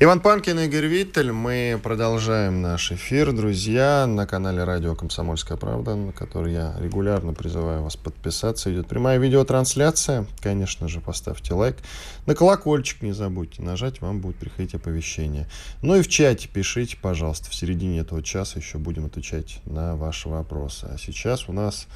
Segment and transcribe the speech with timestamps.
[0.00, 1.32] Иван Панкин, Игорь Виттель.
[1.32, 7.82] Мы продолжаем наш эфир, друзья, на канале радио «Комсомольская правда», на который я регулярно призываю
[7.82, 8.72] вас подписаться.
[8.72, 10.24] Идет прямая видеотрансляция.
[10.40, 11.78] Конечно же, поставьте лайк.
[12.26, 15.48] На колокольчик не забудьте нажать, вам будет приходить оповещение.
[15.82, 17.50] Ну и в чате пишите, пожалуйста.
[17.50, 20.86] В середине этого часа еще будем отвечать на ваши вопросы.
[20.88, 21.88] А сейчас у нас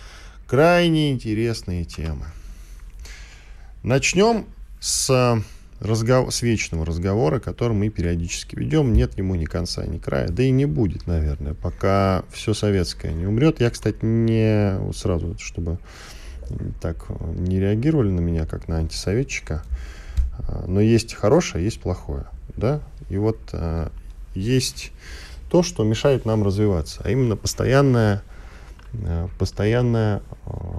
[0.49, 2.27] крайне интересные темы.
[3.85, 4.47] Начнем
[4.81, 5.41] с
[5.83, 8.93] разговор, с вечного разговора, который мы периодически ведем.
[8.93, 10.29] Нет ему ни конца, ни края.
[10.29, 13.61] Да и не будет, наверное, пока все советское не умрет.
[13.61, 15.79] Я, кстати, не вот сразу, чтобы
[16.81, 19.63] так не реагировали на меня, как на антисоветчика.
[20.39, 22.27] А, но есть хорошее, есть плохое.
[22.57, 22.81] Да?
[23.09, 23.91] И вот а,
[24.35, 24.93] есть
[25.51, 28.23] то, что мешает нам развиваться, а именно постоянная,
[29.05, 30.23] а, постоянная,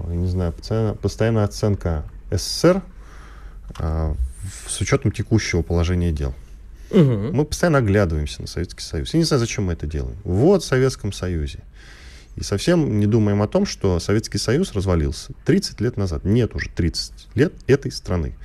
[0.08, 2.82] не знаю, постоянная, постоянная оценка СССР
[4.67, 6.33] с учетом текущего положения дел.
[6.91, 7.33] Угу.
[7.33, 9.13] Мы постоянно оглядываемся на Советский Союз.
[9.13, 10.17] Я не знаю, зачем мы это делаем.
[10.23, 11.59] Вот в Советском Союзе.
[12.36, 16.23] И совсем не думаем о том, что Советский Союз развалился 30 лет назад.
[16.23, 18.36] Нет уже 30 лет этой страны.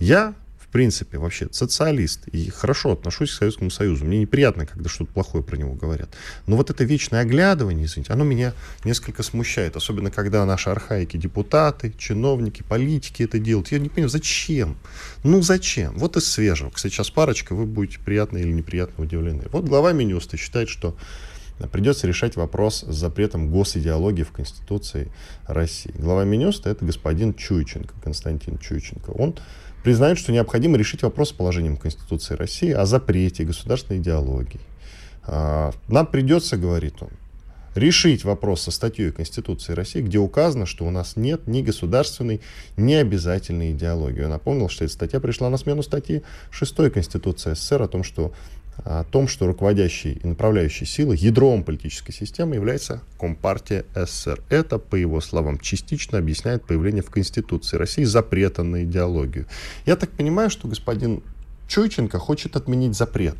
[0.00, 0.34] Я
[0.68, 4.04] в принципе, вообще социалист и хорошо отношусь к Советскому Союзу.
[4.04, 6.10] Мне неприятно, когда что-то плохое про него говорят.
[6.46, 8.52] Но вот это вечное оглядывание, извините, оно меня
[8.84, 9.76] несколько смущает.
[9.76, 13.72] Особенно, когда наши архаики, депутаты, чиновники, политики это делают.
[13.72, 14.76] Я не понимаю, зачем?
[15.24, 15.96] Ну, зачем?
[15.96, 16.68] Вот из свежего.
[16.68, 19.44] Кстати, сейчас парочка, вы будете приятно или неприятно удивлены.
[19.50, 20.94] Вот глава Минюста считает, что
[21.72, 25.10] придется решать вопрос с запретом госидеологии в Конституции
[25.46, 25.94] России.
[25.96, 29.10] Глава Минюста– это господин Чуйченко, Константин Чуйченко.
[29.10, 29.34] Он
[29.82, 34.60] признают, что необходимо решить вопрос с положением Конституции России о запрете государственной идеологии.
[35.24, 37.10] А, нам придется, говорит он,
[37.74, 42.40] решить вопрос со статьей Конституции России, где указано, что у нас нет ни государственной,
[42.76, 44.20] ни обязательной идеологии.
[44.22, 48.32] Я напомнил, что эта статья пришла на смену статьи 6 Конституции СССР о том, что
[48.84, 54.42] о том, что руководящей и направляющей силой, ядром политической системы является Компартия СССР.
[54.48, 59.46] Это, по его словам, частично объясняет появление в Конституции России запрета на идеологию.
[59.84, 61.22] Я так понимаю, что господин
[61.68, 63.36] Чуйченко хочет отменить запрет,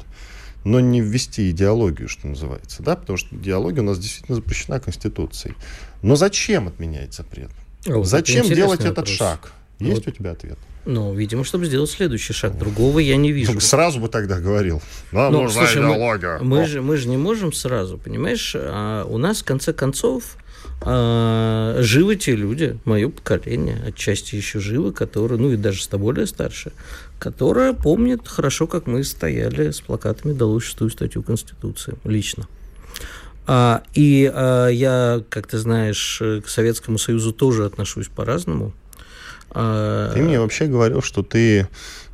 [0.64, 5.54] но не ввести идеологию, что называется, да, потому что идеология у нас действительно запрещена Конституцией.
[6.02, 7.50] Но зачем отменять запрет?
[7.86, 8.92] Вот зачем делать вопрос.
[8.92, 9.52] этот шаг?
[9.78, 10.08] Есть вот.
[10.08, 10.58] у тебя ответ?
[10.88, 12.56] Ну, видимо, чтобы сделать следующий шаг.
[12.56, 13.60] Другого я не вижу.
[13.60, 14.80] Сразу бы тогда говорил.
[15.12, 16.38] Нам ну, нужна слушай, идеология.
[16.38, 18.56] Мы, мы, же, мы же не можем сразу, понимаешь?
[18.56, 20.38] А у нас, в конце концов,
[20.80, 26.26] а, живы те люди, мое поколение, отчасти еще живы, которые, ну и даже с более
[26.26, 26.72] старше,
[27.18, 32.48] которые помнят хорошо, как мы стояли с плакатами «Долой шестую статью Конституции» лично.
[33.46, 38.72] А, и а, я, как ты знаешь, к Советскому Союзу тоже отношусь по-разному.
[39.50, 41.68] А, ты мне вообще говорил, что ты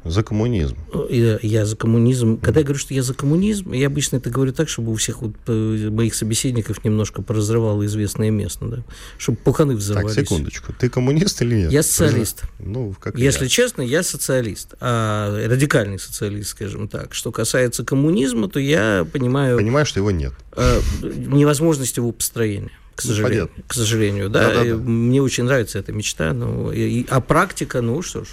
[0.04, 0.76] за коммунизм.
[1.08, 2.38] Я, я за коммунизм.
[2.38, 5.22] Когда я говорю, что я за коммунизм, я обычно это говорю так, чтобы у всех
[5.22, 8.84] вот э, моих собеседников немножко поразрывало известное место, да,
[9.16, 10.14] чтобы пуканы взорвались.
[10.14, 10.72] Так, секундочку.
[10.78, 11.72] Ты коммунист или нет?
[11.72, 12.42] Я социалист.
[12.58, 13.48] Ну, как Если я.
[13.48, 14.74] честно, я социалист.
[14.80, 17.14] А радикальный социалист, скажем так.
[17.14, 19.56] Что касается коммунизма, то я понимаю...
[19.56, 20.34] Понимаю, что его нет.
[20.52, 23.50] Э, невозможность его построения к сожалению.
[23.66, 24.48] К сожалению, да.
[24.48, 24.74] Да, да, да.
[24.76, 26.32] Мне очень нравится эта мечта.
[26.32, 28.28] Ну, и, а практика, ну что ж,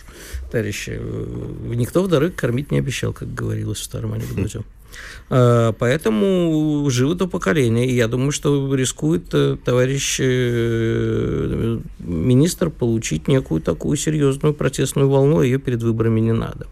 [0.52, 4.62] товарищи, э, никто в дорогу кормить не обещал, как говорилось в старом анекдоте.
[5.30, 7.88] А, поэтому живо то поколение.
[7.88, 15.40] И я думаю, что рискует э, товарищ э, министр получить некую такую серьезную протестную волну,
[15.40, 16.68] а ее перед выборами не надо.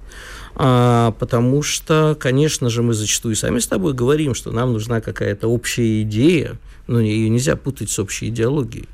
[0.56, 5.48] А, потому что, конечно же, мы зачастую сами с тобой говорим, что нам нужна какая-то
[5.48, 6.58] общая идея,
[6.90, 8.90] но ее нельзя путать с общей идеологией.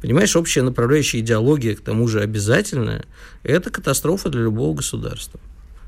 [0.00, 3.04] Понимаешь, общая направляющая идеология, к тому же обязательная,
[3.42, 5.40] это катастрофа для любого государства.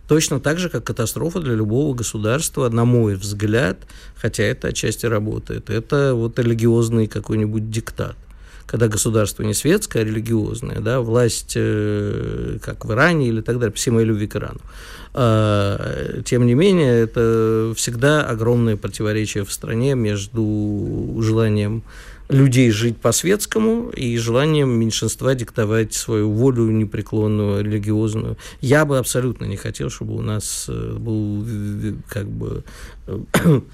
[0.09, 3.79] Точно так же, как катастрофа для любого государства, на мой взгляд,
[4.17, 8.17] хотя это отчасти работает, это вот религиозный какой-нибудь диктат
[8.67, 13.75] когда государство не светское, а религиозное, да, власть, э, как в Иране или так далее,
[13.75, 14.61] все мои любви к Ирану.
[15.15, 21.85] А, тем не менее, это всегда огромное противоречие в стране между желанием
[22.29, 28.37] людей жить по-светскому и желанием меньшинства диктовать свою волю непреклонную, религиозную.
[28.61, 32.65] Я бы абсолютно не хотел, чтобы у нас э, был э, как бы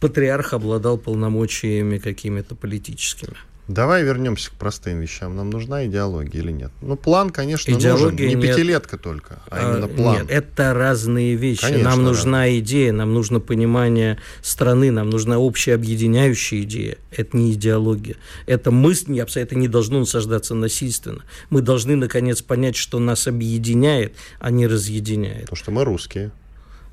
[0.00, 3.36] патриарх обладал полномочиями какими-то политическими.
[3.68, 5.34] Давай вернемся к простым вещам.
[5.34, 6.70] Нам нужна идеология или нет?
[6.82, 8.28] Ну, план, конечно, идеология нужен.
[8.28, 8.56] Не нет.
[8.56, 10.18] пятилетка только, а, а именно план.
[10.18, 11.62] Нет, это разные вещи.
[11.62, 12.60] Конечно, нам нужна разные.
[12.60, 16.98] идея, нам нужно понимание страны, нам нужна общая объединяющая идея.
[17.10, 18.16] Это не идеология.
[18.46, 21.24] Это мысль, это не должно насаждаться насильственно.
[21.50, 25.48] Мы должны, наконец, понять, что нас объединяет, а не разъединяет.
[25.48, 26.30] То, что мы русские.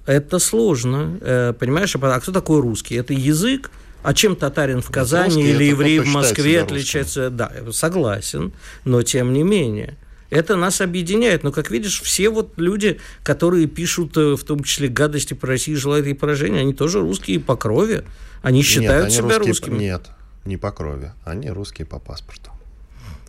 [0.06, 1.96] Это сложно, э, понимаешь?
[1.96, 2.96] А кто такой русский?
[2.96, 3.72] Это язык,
[4.04, 7.30] а чем татарин в Казани Русский или еврей в Москве отличается?
[7.30, 8.54] Да, согласен,
[8.86, 9.98] но тем не менее.
[10.30, 11.44] Это нас объединяет.
[11.44, 15.78] Но, как видишь, все вот люди, которые пишут, э, в том числе, гадости про Россию,
[15.78, 18.04] желают ей поражения, они тоже русские по крови.
[18.42, 19.78] Они считают нет, они себя русские, русскими.
[19.78, 20.08] Нет,
[20.44, 21.12] не по крови.
[21.24, 22.50] Они русские по паспорту.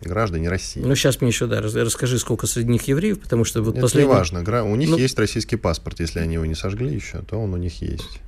[0.01, 0.81] Граждане России.
[0.81, 4.09] Ну, сейчас мне еще, да, расскажи, сколько среди них евреев, потому что вот Это последний...
[4.09, 4.63] не важно.
[4.63, 4.97] У них ну...
[4.97, 5.99] есть российский паспорт.
[5.99, 8.19] Если они его не сожгли еще, то он у них есть.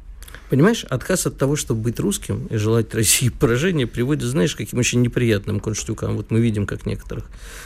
[0.50, 4.80] Понимаешь, отказ от того, чтобы быть русским и желать России поражения, приводит, знаешь, к каким
[4.80, 6.16] очень неприятным конштюкам.
[6.16, 7.26] Вот мы видим, как некоторых,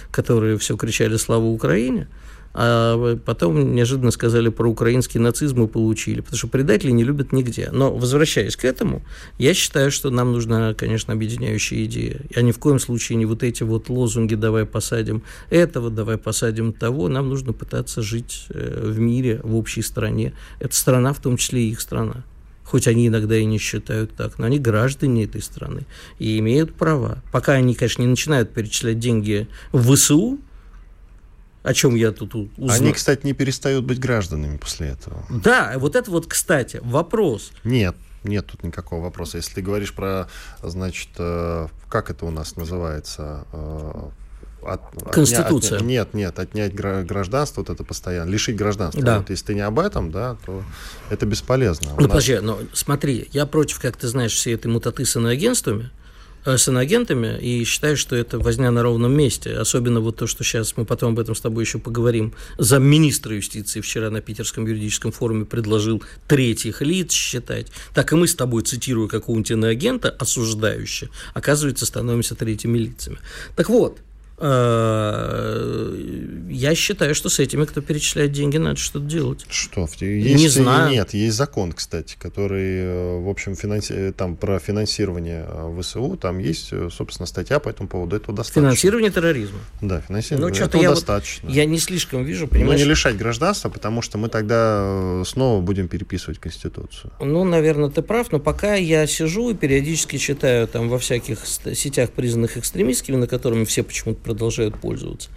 [0.10, 2.07] которые все кричали «Слава Украине!»,
[2.54, 7.69] а потом неожиданно сказали про украинский нацизм и получили, потому что предатели не любят нигде.
[7.72, 9.04] Но, возвращаясь к этому,
[9.38, 12.22] я считаю, что нам нужна, конечно, объединяющая идея.
[12.36, 16.74] А ни в коем случае не вот эти вот лозунги «давай посадим этого», «давай посадим
[16.74, 17.07] того».
[17.07, 20.33] Нам нужно пытаться жить э, в мире, в общей стране.
[20.60, 22.25] Это страна, в том числе и их страна
[22.71, 25.85] хоть они иногда и не считают так, но они граждане этой страны
[26.19, 27.21] и имеют права.
[27.33, 30.39] Пока они, конечно, не начинают перечислять деньги в ВСУ,
[31.63, 32.77] о чем я тут узнал.
[32.77, 35.25] Они, кстати, не перестают быть гражданами после этого.
[35.29, 37.51] Да, вот это вот, кстати, вопрос.
[37.65, 39.35] Нет, нет тут никакого вопроса.
[39.35, 40.29] Если ты говоришь про,
[40.63, 44.09] значит, э, как это у нас называется, э,
[44.63, 44.81] от,
[45.12, 45.78] Конституция.
[45.78, 49.04] Отня, нет, нет, отнять гражданство, вот это постоянно, лишить гражданства.
[49.04, 49.19] Да.
[49.19, 50.63] Вот если ты не об этом, да, то
[51.10, 51.90] это бесполезно.
[51.92, 52.08] Ну, нас...
[52.08, 55.90] подожди, но смотри, я против, как ты знаешь, всей этой мутаты с иноагентствами,
[56.46, 59.54] э, с иноагентами, и считаю, что это возня на ровном месте.
[59.54, 62.34] Особенно вот то, что сейчас мы потом об этом с тобой еще поговорим.
[62.57, 67.68] Замминистра юстиции вчера на Питерском юридическом форуме предложил третьих лиц считать.
[67.94, 73.18] Так и мы с тобой, цитирую какого-нибудь иноагента, осуждающего, оказывается, становимся третьими лицами.
[73.56, 74.00] Так вот,
[76.50, 79.46] я считаю, что с этими, кто перечисляет деньги, надо что-то делать.
[79.50, 79.88] Что?
[80.00, 80.92] Есть, не знаю.
[80.92, 83.94] Нет, есть закон, кстати, который, э, в общем, финанси...
[83.94, 85.48] Э, там про финансирование
[85.80, 88.16] ВСУ, там есть, собственно, статья по этому поводу.
[88.16, 88.62] Этого достаточно.
[88.62, 89.60] Финансирование терроризма.
[89.82, 90.54] Да, финансирование.
[90.60, 91.48] Ну, этого я достаточно.
[91.48, 92.80] Вот, я не слишком вижу, понимаешь?
[92.80, 97.12] Но не лишать гражданства, потому что мы тогда снова будем переписывать Конституцию.
[97.20, 102.12] Ну, наверное, ты прав, но пока я сижу и периодически читаю там во всяких сетях,
[102.12, 105.30] признанных экстремистскими, на которыми все почему-то продолжают пользоваться.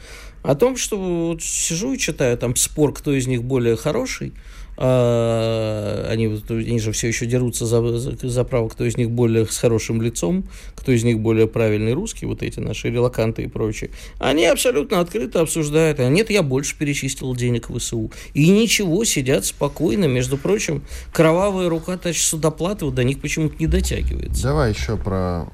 [0.42, 4.34] О том, что вот сижу и читаю там спор, кто из них более хороший,
[4.76, 9.46] а, они, они же все еще дерутся за, за, за право, кто из них более
[9.46, 10.44] с хорошим лицом,
[10.74, 13.90] кто из них более правильный русский, вот эти наши релаканты и прочие.
[14.18, 16.00] Они абсолютно открыто обсуждают.
[16.00, 18.10] А нет, я больше перечислил денег в ВСУ.
[18.34, 20.06] И ничего, сидят спокойно.
[20.06, 20.82] Между прочим,
[21.12, 24.42] кровавая рука тащит судоплаты, вот до них почему-то не дотягивается.
[24.42, 25.46] Давай еще про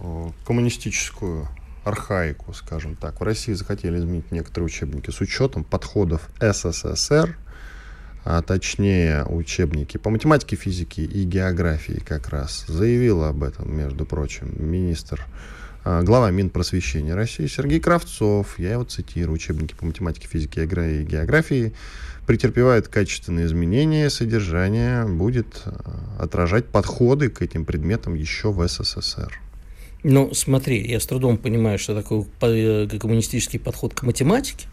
[0.46, 1.48] коммунистическую
[1.84, 3.20] архаику, скажем так.
[3.20, 7.36] В России захотели изменить некоторые учебники с учетом подходов СССР,
[8.24, 12.64] а точнее учебники по математике, физике и географии как раз.
[12.66, 15.26] Заявил об этом, между прочим, министр,
[15.82, 18.58] а, глава Минпросвещения России Сергей Кравцов.
[18.58, 19.34] Я его цитирую.
[19.34, 21.72] Учебники по математике, физике и географии
[22.26, 29.40] претерпевают качественные изменения, содержание будет а, отражать подходы к этим предметам еще в СССР.
[30.02, 32.26] Ну, смотри, я с трудом понимаю, что такое
[32.86, 34.66] э, коммунистический подход к математике,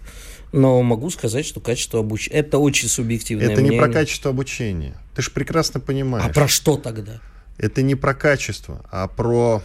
[0.54, 2.40] но могу сказать, что качество обучения...
[2.40, 3.80] Это очень субъективное Это мнение.
[3.80, 4.98] не про качество обучения.
[5.16, 6.26] Ты же прекрасно понимаешь.
[6.26, 7.20] А про что тогда?
[7.58, 9.62] Это не про качество, а про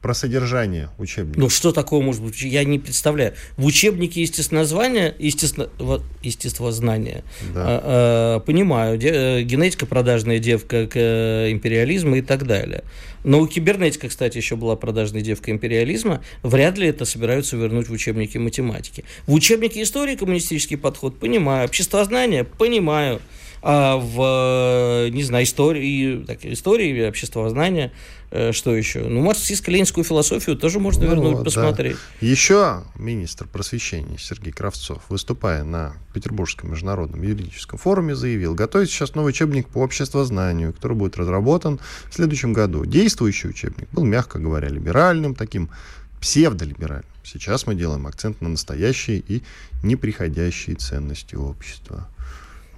[0.00, 1.40] про содержание учебника.
[1.40, 2.40] Ну, что такое может быть?
[2.40, 3.34] Я не представляю.
[3.56, 5.68] В учебнике естествознания, естественно,
[6.22, 7.64] естествознания, да.
[7.66, 12.84] а, а, понимаю, де, э, генетика продажная девка к э, империализму и так далее.
[13.24, 16.22] Но у кибернетика, кстати, еще была продажная девка империализма.
[16.44, 19.04] Вряд ли это собираются вернуть в учебники математики.
[19.26, 21.64] В учебнике истории коммунистический подход понимаю.
[21.64, 23.20] Обществознание понимаю.
[23.60, 28.17] А в, не знаю, истории, так, истории обществознания Э,
[28.52, 29.00] что еще?
[29.00, 31.96] Ну, марксистско-ленинскую философию тоже можно ну, вернуть, посмотреть.
[32.20, 32.26] Да.
[32.26, 39.30] Еще министр просвещения Сергей Кравцов, выступая на Петербургском международном юридическом форуме, заявил, готовится сейчас новый
[39.30, 41.80] учебник по обществознанию, который будет разработан
[42.10, 42.84] в следующем году.
[42.84, 45.70] Действующий учебник был, мягко говоря, либеральным, таким
[46.20, 47.06] псевдолиберальным.
[47.22, 49.42] Сейчас мы делаем акцент на настоящие и
[49.82, 52.08] неприходящие ценности общества.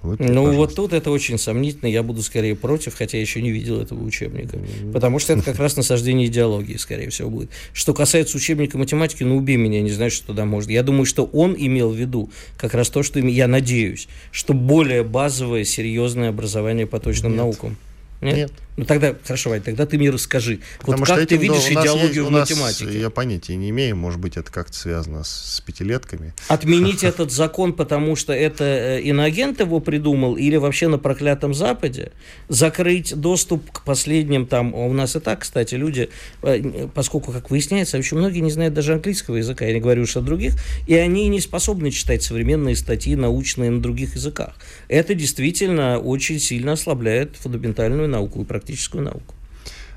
[0.03, 0.57] Вот ну, пожалуйста.
[0.57, 1.87] вот тут это очень сомнительно.
[1.87, 4.57] Я буду скорее против, хотя я еще не видел этого учебника.
[4.91, 7.51] Потому что это как раз насаждение идеологии, скорее всего, будет.
[7.71, 10.71] Что касается учебника математики, ну, убей меня, не знаю, что туда может.
[10.71, 15.03] Я думаю, что он имел в виду как раз то, что я надеюсь, что более
[15.03, 17.37] базовое, серьезное образование по точным Нет.
[17.37, 17.77] наукам.
[18.21, 18.37] Нет?
[18.37, 18.51] Нет.
[18.77, 20.59] Ну тогда, хорошо, Вань, тогда ты мне расскажи.
[20.79, 22.99] Потому вот как ты видишь идеологию есть, в математике?
[22.99, 26.33] Я понятия не имею, может быть, это как-то связано с, с пятилетками.
[26.47, 32.13] Отменить этот закон, потому что это э, иноагент его придумал, или вообще на проклятом Западе?
[32.47, 36.09] Закрыть доступ к последним там, а у нас и так, кстати, люди,
[36.41, 40.15] э, поскольку, как выясняется, очень многие не знают даже английского языка, я не говорю уж
[40.15, 40.55] о других,
[40.87, 44.55] и они не способны читать современные статьи научные на других языках.
[44.87, 49.35] Это действительно очень сильно ослабляет фундаментальную науку и практическую науку.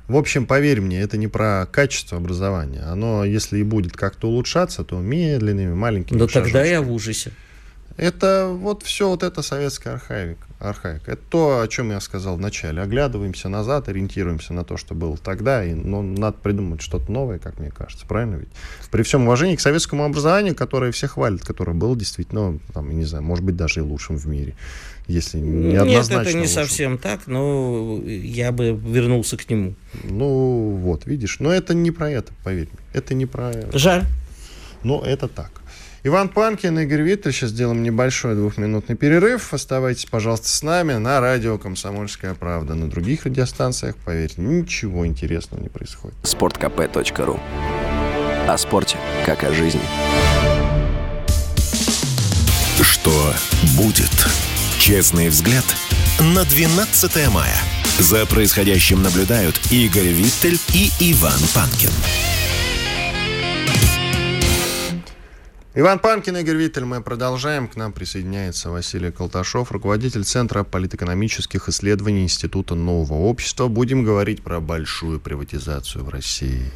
[0.09, 2.83] В общем, поверь мне, это не про качество образования.
[2.83, 7.31] Оно, если и будет как-то улучшаться, то медленными, маленькими Да тогда я в ужасе.
[7.97, 10.47] Это вот все вот это советская архаика.
[10.59, 11.13] архаика.
[11.13, 12.83] Это то, о чем я сказал вначале.
[12.83, 17.61] Оглядываемся назад, ориентируемся на то, что было тогда, и ну, надо придумать что-то новое, как
[17.61, 18.05] мне кажется.
[18.05, 18.49] Правильно ведь?
[18.91, 23.23] При всем уважении к советскому образованию, которое все хвалят, которое было действительно, там, не знаю,
[23.23, 24.55] может быть, даже и лучшим в мире
[25.07, 26.53] если не Нет, это не лучше.
[26.53, 29.75] совсем так, но я бы вернулся к нему.
[30.03, 32.83] Ну, вот, видишь, но это не про это, поверь мне.
[32.93, 33.79] Это не про это.
[33.79, 34.05] Жаль.
[34.83, 35.63] Но это так.
[36.07, 37.33] Иван Панкин, Игорь Виттер.
[37.33, 39.55] Сейчас сделаем небольшой двухминутный перерыв.
[39.55, 42.75] Оставайтесь, пожалуйста, с нами на радио «Комсомольская правда».
[42.75, 46.17] На других радиостанциях, поверьте, ничего интересного не происходит.
[46.23, 47.41] Спорткп.ру
[48.47, 49.81] О спорте, как о жизни.
[52.83, 53.33] Что
[53.79, 54.54] будет?
[54.85, 55.65] Честный взгляд
[56.21, 57.57] на 12 мая.
[57.99, 61.89] За происходящим наблюдают Игорь Виттель и Иван Панкин.
[65.75, 67.67] Иван Панкин, Игорь Виттель, мы продолжаем.
[67.67, 73.69] К нам присоединяется Василий Колташов, руководитель Центра политэкономических исследований Института нового общества.
[73.69, 76.71] Будем говорить про большую приватизацию в России.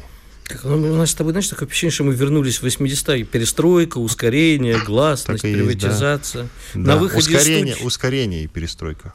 [0.49, 3.23] Так, ну, у нас с тобой, знаешь, такое впечатление, что мы вернулись в 80-е.
[3.23, 6.49] Перестройка, ускорение, гласность, есть, приватизация.
[6.73, 6.79] Да.
[6.79, 6.97] На да.
[6.97, 7.87] выходе ускорение, студии...
[7.87, 9.13] ускорение и перестройка.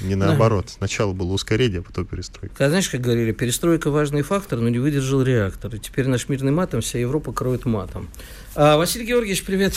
[0.00, 0.66] Не наоборот.
[0.66, 0.72] Да.
[0.72, 2.64] Сначала было ускорение, а потом перестройка.
[2.64, 5.74] А знаешь, как говорили, перестройка важный фактор, но не выдержал реактор.
[5.74, 8.08] И теперь наш мирный матом вся Европа кроет матом.
[8.54, 9.74] А, Василий Георгиевич, привет.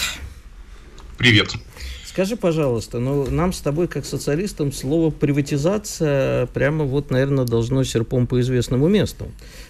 [1.17, 1.51] Привет.
[2.09, 8.25] Скажи, пожалуйста, ну нам с тобой, как социалистам, слово приватизация прямо вот, наверное, должно серпом
[8.25, 9.27] по известному месту.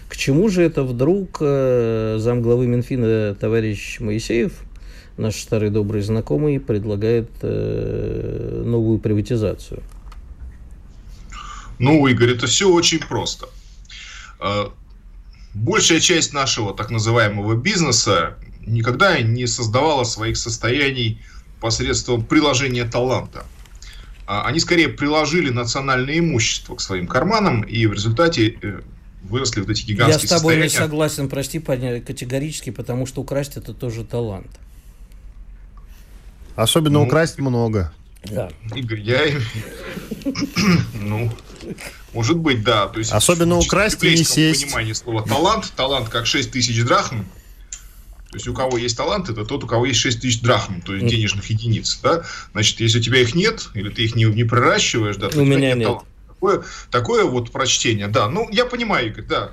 [0.08, 4.54] К чему же это вдруг э, замглавы Минфина товарищ Моисеев,
[5.18, 9.82] наш старый добрый знакомый, предлагает э, новую приватизацию?
[11.78, 13.50] Ну, Игорь, это все очень просто.
[14.40, 14.68] Э,
[15.52, 21.20] большая часть нашего так называемого бизнеса никогда не создавала своих состояний
[21.60, 23.44] посредством приложения таланта.
[24.26, 28.80] А они скорее приложили национальное имущество к своим карманам, и в результате э,
[29.22, 30.62] выросли вот эти гигантские Я с тобой состояния.
[30.62, 34.50] не согласен, прости, категорически, потому что украсть это тоже талант.
[36.54, 37.92] Особенно ну, украсть много.
[38.24, 38.50] Да.
[38.74, 39.20] Игорь, я...
[40.94, 41.32] ну,
[42.12, 42.86] может быть, да.
[42.88, 44.66] То есть, Особенно украсть и не сесть.
[44.66, 47.24] понимании слова талант, талант как 6 тысяч драхм,
[48.30, 50.94] то есть у кого есть талант, это тот, у кого есть 6 тысяч драхм, то
[50.94, 51.98] есть денежных единиц.
[52.00, 52.22] Да?
[52.52, 55.74] Значит, если у тебя их нет, или ты их не, не проращиваешь, да, у, меня
[55.74, 55.78] нет.
[55.78, 55.98] нет.
[56.28, 58.28] Такое, такое вот прочтение, да.
[58.28, 59.50] Ну, я понимаю, Игорь, да.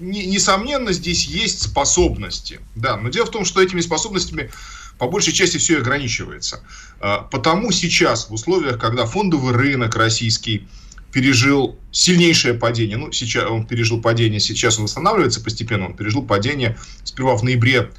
[0.00, 2.60] Несомненно, здесь есть способности.
[2.74, 4.50] Да, но дело в том, что этими способностями
[4.98, 6.62] по большей части все ограничивается.
[7.00, 10.68] А, потому сейчас, в условиях, когда фондовый рынок российский
[11.10, 16.76] пережил сильнейшее падение, ну, сейчас он пережил падение, сейчас он восстанавливается постепенно, он пережил падение
[17.02, 17.90] сперва в ноябре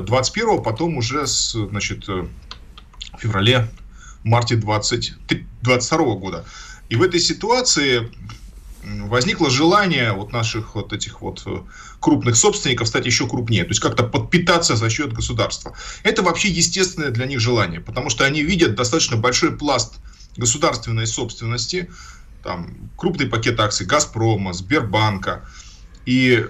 [0.00, 2.28] 21 потом уже с, значит, в
[3.18, 3.68] феврале,
[4.24, 5.12] марте 20,
[5.62, 6.44] 22 года.
[6.88, 8.10] И в этой ситуации
[8.84, 11.60] возникло желание вот наших вот этих вот э,
[12.00, 15.74] крупных собственников стать еще крупнее, то есть как-то подпитаться за счет государства.
[16.02, 20.00] Это вообще естественное для них желание, потому что они видят достаточно большой пласт
[20.36, 21.90] государственной собственности,
[22.42, 25.48] там крупный пакет акций Газпрома, Сбербанка,
[26.04, 26.46] и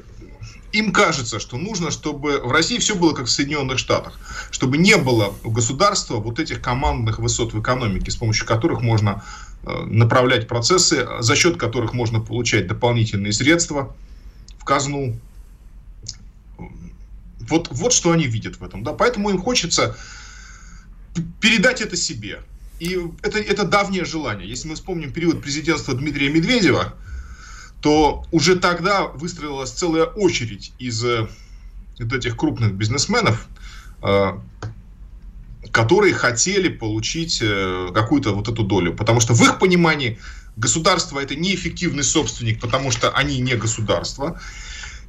[0.73, 4.19] им кажется, что нужно, чтобы в России все было как в Соединенных Штатах,
[4.51, 9.23] чтобы не было у государства вот этих командных высот в экономике, с помощью которых можно
[9.65, 13.95] э, направлять процессы, за счет которых можно получать дополнительные средства
[14.59, 15.19] в казну.
[17.41, 18.83] Вот, вот что они видят в этом.
[18.83, 18.93] Да?
[18.93, 19.97] Поэтому им хочется
[21.41, 22.41] передать это себе.
[22.81, 24.49] И это, это давнее желание.
[24.49, 26.95] Если мы вспомним период президентства Дмитрия Медведева,
[27.83, 31.27] то уже тогда выстроилась целая очередь из э,
[31.99, 33.49] вот этих крупных бизнесменов,
[34.03, 34.33] э,
[35.73, 38.95] которые хотели получить э, какую-то вот эту долю.
[38.95, 40.19] Потому что в их понимании
[40.57, 44.41] государство это неэффективный собственник, потому что они не государство.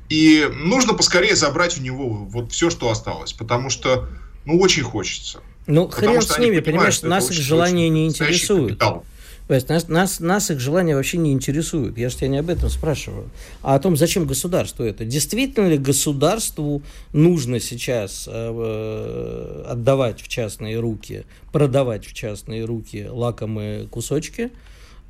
[0.10, 3.34] И нужно поскорее забрать у него вот все, что осталось.
[3.34, 4.10] Потому что,
[4.46, 5.42] ну, очень хочется.
[5.68, 8.72] Ну, хрен с ними, понимаешь, нас их желания не интересуют.
[8.72, 9.06] Капитал.
[9.48, 11.98] То нас, нас, нас их желания вообще не интересуют.
[11.98, 13.30] Я же тебя не об этом спрашиваю,
[13.62, 15.04] а о том, зачем государству это.
[15.06, 16.82] Действительно ли государству
[17.12, 24.52] нужно сейчас э, отдавать в частные руки, продавать в частные руки лакомые кусочки–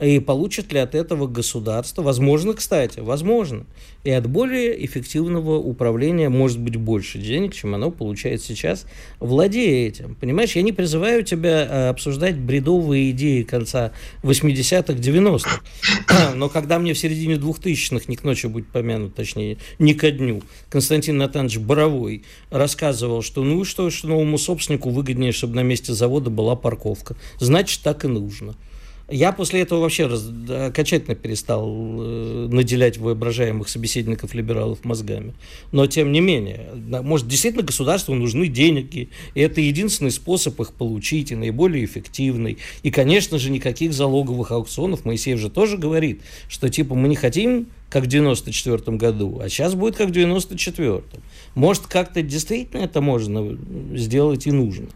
[0.04, 3.66] и получит ли от этого государство, возможно, кстати, возможно,
[4.04, 8.86] и от более эффективного управления может быть больше денег, чем оно получает сейчас,
[9.20, 10.16] владея этим.
[10.16, 13.92] Понимаешь, я не призываю тебя э, обсуждать бредовые идеи конца
[14.24, 19.94] 80-х, 90-х, но когда мне в середине 2000-х, не к ночи будет помянут, точнее, не
[19.94, 25.64] ко дню, Константин Натанович Боровой рассказывал, что ну что, что новому собственнику выгоднее, чтобы на
[25.64, 27.16] месте завода была парковка.
[27.40, 28.56] Значит, так и нужно.
[29.10, 35.34] Я после этого вообще раз, окончательно перестал э, наделять воображаемых собеседников либералов мозгами.
[35.74, 41.32] Но тем не менее, может, действительно государству нужны деньги, и это единственный способ их получить,
[41.32, 42.60] и наиболее эффективный.
[42.84, 45.04] И, конечно же, никаких залоговых аукционов.
[45.04, 49.76] Моисеев же тоже говорит, что типа мы не хотим как в 94 году, а сейчас
[49.76, 51.04] будет как в 94
[51.56, 53.58] Может, как-то действительно это можно
[53.96, 54.88] сделать и нужно.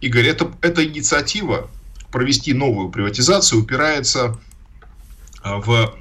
[0.00, 1.70] Игорь, это, эта инициатива
[2.16, 4.40] провести новую приватизацию упирается
[5.42, 5.94] а, в,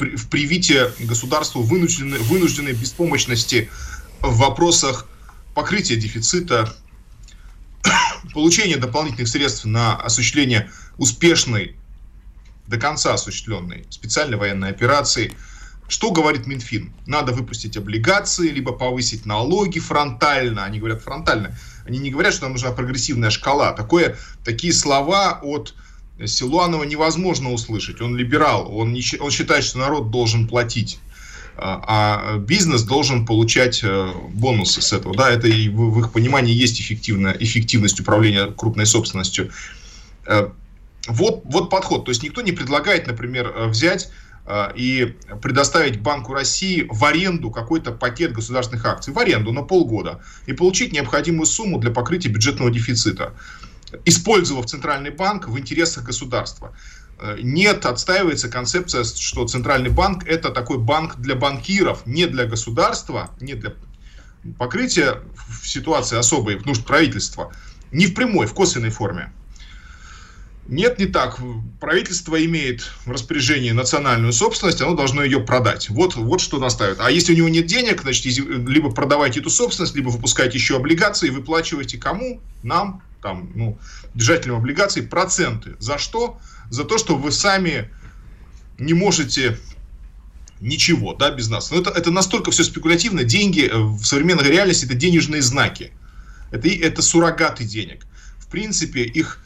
[0.00, 3.70] в привитие государству вынужденной, вынужденной беспомощности
[4.20, 5.06] в вопросах
[5.54, 6.74] покрытия дефицита,
[8.34, 11.76] получения дополнительных средств на осуществление успешной,
[12.66, 15.34] до конца осуществленной специальной военной операции.
[15.88, 16.92] Что говорит Минфин?
[17.06, 20.64] Надо выпустить облигации, либо повысить налоги фронтально.
[20.64, 23.72] Они говорят фронтально они не говорят, что нам нужна прогрессивная шкала.
[23.72, 25.74] Такое, такие слова от
[26.24, 28.00] Силуанова невозможно услышать.
[28.00, 30.98] Он либерал, он, не, он считает, что народ должен платить
[31.58, 35.16] а, а бизнес должен получать э, бонусы с этого.
[35.16, 39.50] Да, это и в, их понимании есть эффективная, эффективность управления крупной собственностью.
[40.26, 40.50] Э,
[41.08, 42.04] вот, вот подход.
[42.04, 44.10] То есть никто не предлагает, например, э, взять
[44.76, 50.52] и предоставить Банку России в аренду какой-то пакет государственных акций, в аренду на полгода, и
[50.52, 53.34] получить необходимую сумму для покрытия бюджетного дефицита,
[54.04, 56.74] использовав Центральный банк в интересах государства.
[57.18, 63.30] Э, нет, отстаивается концепция, что Центральный банк это такой банк для банкиров, не для государства,
[63.40, 63.74] не для
[64.58, 67.52] покрытия в ситуации особой нужд правительства,
[67.90, 69.32] не в прямой, в косвенной форме.
[70.68, 71.38] Нет, не так.
[71.80, 75.88] Правительство имеет в распоряжении национальную собственность, оно должно ее продать.
[75.90, 76.98] Вот, вот что наставит.
[77.00, 81.30] А если у него нет денег, значит, либо продавайте эту собственность, либо выпускайте еще облигации,
[81.30, 82.40] выплачивайте кому?
[82.64, 83.78] Нам, там, ну,
[84.14, 85.76] держателям облигаций, проценты.
[85.78, 86.38] За что?
[86.70, 87.90] За то, что вы сами
[88.78, 89.58] не можете
[90.60, 91.70] ничего, да, без нас.
[91.70, 93.22] Но это, это настолько все спекулятивно.
[93.22, 95.92] Деньги э, в современной реальности это денежные знаки.
[96.50, 98.04] Это, это суррогаты денег.
[98.38, 99.40] В принципе, их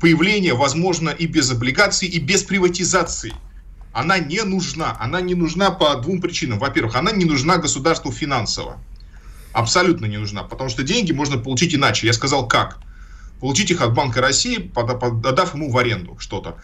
[0.00, 3.34] появление возможно и без облигаций, и без приватизации.
[3.92, 4.96] Она не нужна.
[5.00, 6.58] Она не нужна по двум причинам.
[6.58, 8.78] Во-первых, она не нужна государству финансово.
[9.52, 10.44] Абсолютно не нужна.
[10.44, 12.06] Потому что деньги можно получить иначе.
[12.06, 12.78] Я сказал, как.
[13.40, 16.56] Получить их от Банка России, отдав ему в аренду что-то.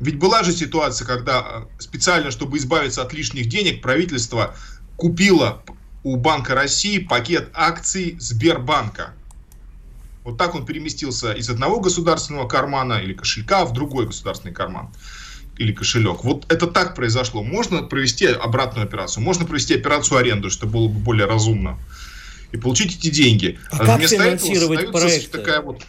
[0.00, 4.54] Ведь была же ситуация, когда э, специально, чтобы избавиться от лишних денег, правительство
[4.96, 5.62] купило
[6.02, 9.14] у Банка России пакет акций Сбербанка.
[10.30, 14.90] Вот так он переместился из одного государственного кармана или кошелька в другой государственный карман
[15.56, 16.22] или кошелек.
[16.22, 17.42] Вот это так произошло.
[17.42, 21.78] Можно провести обратную операцию, можно провести операцию аренду, что было бы более разумно,
[22.52, 23.58] и получить эти деньги.
[23.72, 25.38] А, а как финансировать проекты?
[25.38, 25.82] Такая вот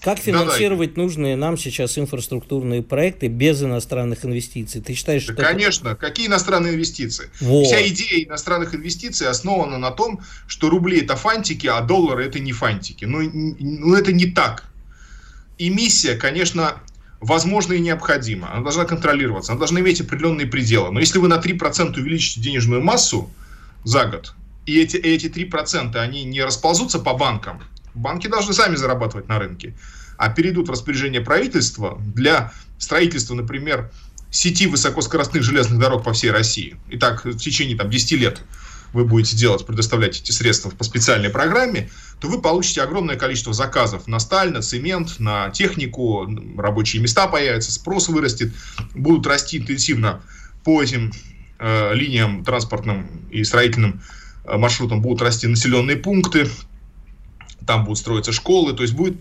[0.00, 4.80] как финансировать да, нужные нам сейчас инфраструктурные проекты без иностранных инвестиций?
[4.80, 5.42] Ты считаешь, да, что...
[5.42, 5.96] Конечно.
[5.96, 7.30] Какие иностранные инвестиции?
[7.40, 7.66] Вот.
[7.66, 12.52] Вся идея иностранных инвестиций основана на том, что рубли это фантики, а доллары это не
[12.52, 13.04] фантики.
[13.04, 14.64] Ну, ну это не так.
[15.58, 16.80] Эмиссия, конечно,
[17.20, 18.52] возможно и необходимо.
[18.52, 20.92] Она должна контролироваться, она должна иметь определенные пределы.
[20.92, 23.30] Но если вы на 3% увеличите денежную массу
[23.84, 24.34] за год,
[24.66, 27.62] и эти, эти 3% они не расползутся по банкам,
[27.94, 29.74] банки должны сами зарабатывать на рынке,
[30.16, 33.90] а перейдут в распоряжение правительства для строительства, например,
[34.30, 36.76] сети высокоскоростных железных дорог по всей России.
[36.88, 38.42] И так в течение там, 10 лет
[38.92, 44.06] вы будете делать, предоставлять эти средства по специальной программе, то вы получите огромное количество заказов
[44.06, 48.52] на сталь, на цемент, на технику, рабочие места появятся, спрос вырастет,
[48.94, 50.22] будут расти интенсивно
[50.64, 51.12] по этим
[51.58, 54.00] э, линиям транспортным и строительным
[54.44, 56.48] э, маршрутам будут расти населенные пункты,
[57.66, 59.16] там будут строиться школы, то есть будет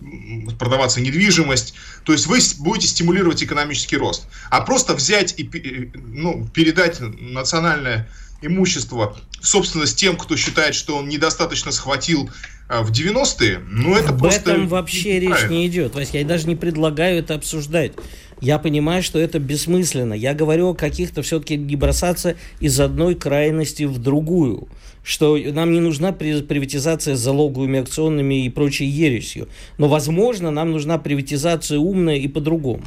[0.57, 1.73] продаваться недвижимость,
[2.03, 4.27] то есть вы будете стимулировать экономический рост.
[4.49, 8.07] А просто взять и э, ну, передать национальное
[8.41, 12.29] имущество в собственность тем, кто считает, что он недостаточно схватил
[12.69, 14.51] а, в 90-е, ну это Об просто...
[14.51, 17.93] этом вообще речь не идет, Вася, я даже не предлагаю это обсуждать.
[18.39, 20.13] Я понимаю, что это бессмысленно.
[20.13, 24.67] Я говорю о каких-то все-таки не бросаться из одной крайности в другую.
[25.03, 29.47] Что нам не нужна приватизация с залоговыми акционными и прочей ересью.
[29.77, 32.85] Но, возможно, нам нужна приватизация умная и по-другому.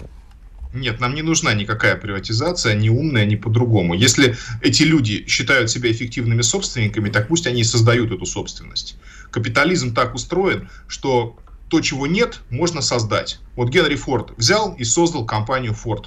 [0.73, 3.95] Нет, нам не нужна никакая приватизация, ни умная, ни по-другому.
[3.95, 8.97] Если эти люди считают себя эффективными собственниками, так пусть они и создают эту собственность.
[9.33, 11.37] Капитализм так устроен, что
[11.71, 13.41] то, чего нет, можно создать.
[13.55, 16.07] Вот Генри Форд взял и создал компанию Ford.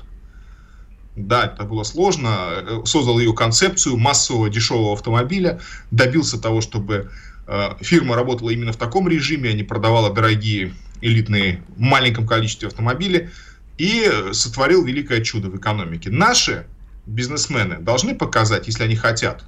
[1.16, 2.50] Да, это было сложно.
[2.52, 7.12] Э, создал ее концепцию массового дешевого автомобиля, добился того, чтобы
[7.48, 12.68] э, фирма работала именно в таком режиме, а не продавала дорогие элитные в маленьком количестве
[12.68, 13.32] автомобили
[13.78, 16.10] и сотворил великое чудо в экономике.
[16.10, 16.66] Наши
[17.06, 19.46] бизнесмены должны показать, если они хотят,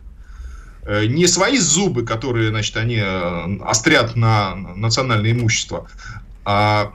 [0.86, 5.88] не свои зубы, которые, значит, они э, острят на национальное имущество,
[6.44, 6.94] а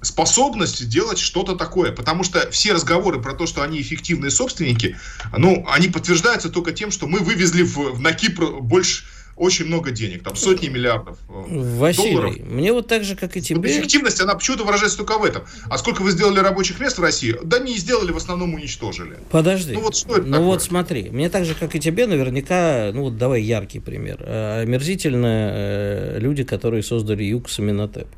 [0.00, 1.92] способность делать что-то такое.
[1.92, 4.96] Потому что все разговоры про то, что они эффективные собственники,
[5.36, 9.04] ну, они подтверждаются только тем, что мы вывезли в, в на Кипр больше
[9.38, 11.32] очень много денег, там сотни миллиардов э,
[11.78, 12.36] Василий, долларов.
[12.48, 13.70] мне вот так же, как и тебе...
[13.70, 15.42] Эффективность, она почему-то выражается только в этом.
[15.70, 17.34] А сколько вы сделали рабочих мест в России?
[17.44, 19.16] Да не сделали, в основном уничтожили.
[19.30, 19.72] Подожди.
[19.74, 20.46] Ну вот что это Ну такое?
[20.46, 24.18] вот смотри, мне так же, как и тебе, наверняка, ну вот давай яркий пример.
[24.20, 28.08] Э, омерзительно э, люди, которые создали ЮКС и Минотеп.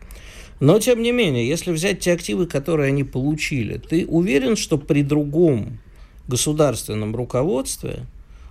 [0.61, 5.03] Но, тем не менее, если взять те активы, которые они получили, ты уверен, что при
[5.03, 5.79] другом
[6.29, 8.07] государственном руководстве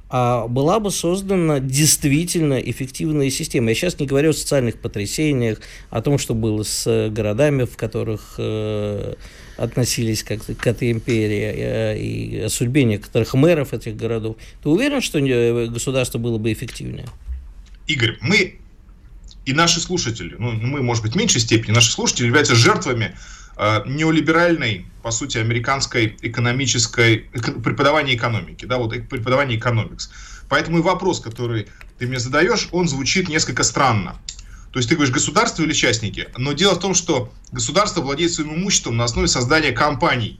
[0.10, 3.70] а была бы создана действительно эффективная система.
[3.70, 5.60] Я сейчас не говорю о социальных потрясениях,
[5.92, 9.14] о том, что было с городами, в которых э,
[9.58, 14.38] относились как к этой империи, э, и о судьбе некоторых мэров этих городов.
[14.64, 17.06] Ты уверен, что э, государство было бы эффективнее?
[17.86, 18.56] Игорь, мы
[19.46, 23.16] и наши слушатели, ну, мы, может быть, в меньшей степени, наши слушатели являются жертвами Э,
[23.86, 27.30] неолиберальной, по сути, американской экономической,
[27.64, 30.10] преподавания экономики, да, вот преподавание экономикс.
[30.48, 31.68] Поэтому и вопрос, который
[31.98, 34.16] ты мне задаешь, он звучит несколько странно.
[34.72, 38.56] То есть ты говоришь государство или частники, но дело в том, что государство владеет своим
[38.56, 40.40] имуществом на основе создания компаний.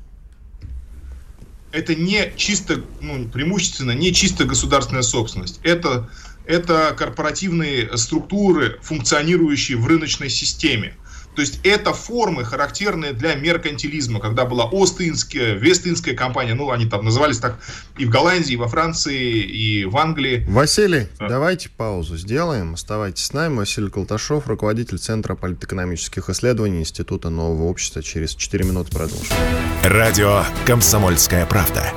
[1.72, 5.60] Это не чисто, ну, преимущественно не чисто государственная собственность.
[5.64, 6.10] Это,
[6.46, 10.96] это корпоративные структуры, функционирующие в рыночной системе.
[11.36, 17.06] То есть это формы, характерные для меркантилизма, когда была Остинская, Вестинская компания, ну, они там
[17.06, 17.60] назывались так
[17.98, 20.46] и в Голландии, и во Франции, и в Англии.
[20.50, 21.30] Василий, а.
[21.30, 22.74] давайте паузу сделаем.
[22.74, 23.56] Оставайтесь с нами.
[23.56, 28.04] Василий Колташов, руководитель Центра политэкономических исследований Института нового общества.
[28.04, 29.36] Через 4 минуты продолжим.
[29.84, 31.94] Радио «Комсомольская правда».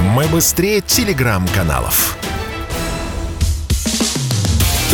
[0.00, 2.16] Мы быстрее телеграм-каналов.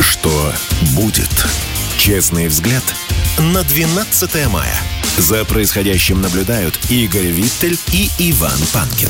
[0.00, 0.52] Что
[0.94, 1.46] будет?
[1.96, 2.82] Честный взгляд–
[3.40, 4.74] на 12 мая.
[5.16, 9.08] За происходящим наблюдают Игорь Виттель и Иван Панкин.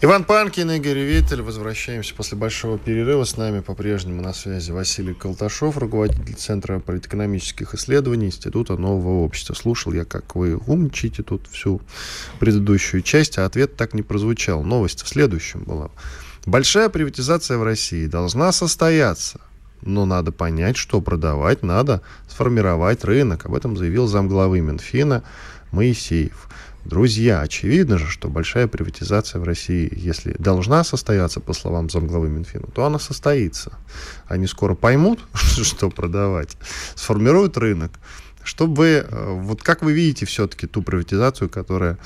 [0.00, 1.42] Иван Панкин, Игорь Виттель.
[1.42, 3.22] Возвращаемся после большого перерыва.
[3.22, 9.54] С нами по-прежнему на связи Василий Колташов, руководитель Центра политэкономических исследований Института нового общества.
[9.54, 11.80] Слушал я, как вы умничаете тут всю
[12.40, 14.64] предыдущую часть, а ответ так не прозвучал.
[14.64, 15.90] Новость в следующем была.
[16.44, 19.40] Большая приватизация в России должна состояться
[19.82, 23.46] но надо понять, что продавать, надо сформировать рынок.
[23.46, 25.22] Об этом заявил замглавы Минфина
[25.72, 26.48] Моисеев.
[26.84, 32.66] Друзья, очевидно же, что большая приватизация в России, если должна состояться, по словам замглавы Минфина,
[32.72, 33.72] то она состоится.
[34.26, 36.56] Они скоро поймут, что продавать,
[36.94, 37.92] сформируют рынок,
[38.42, 41.98] чтобы, э, вот как вы видите все-таки ту приватизацию, которая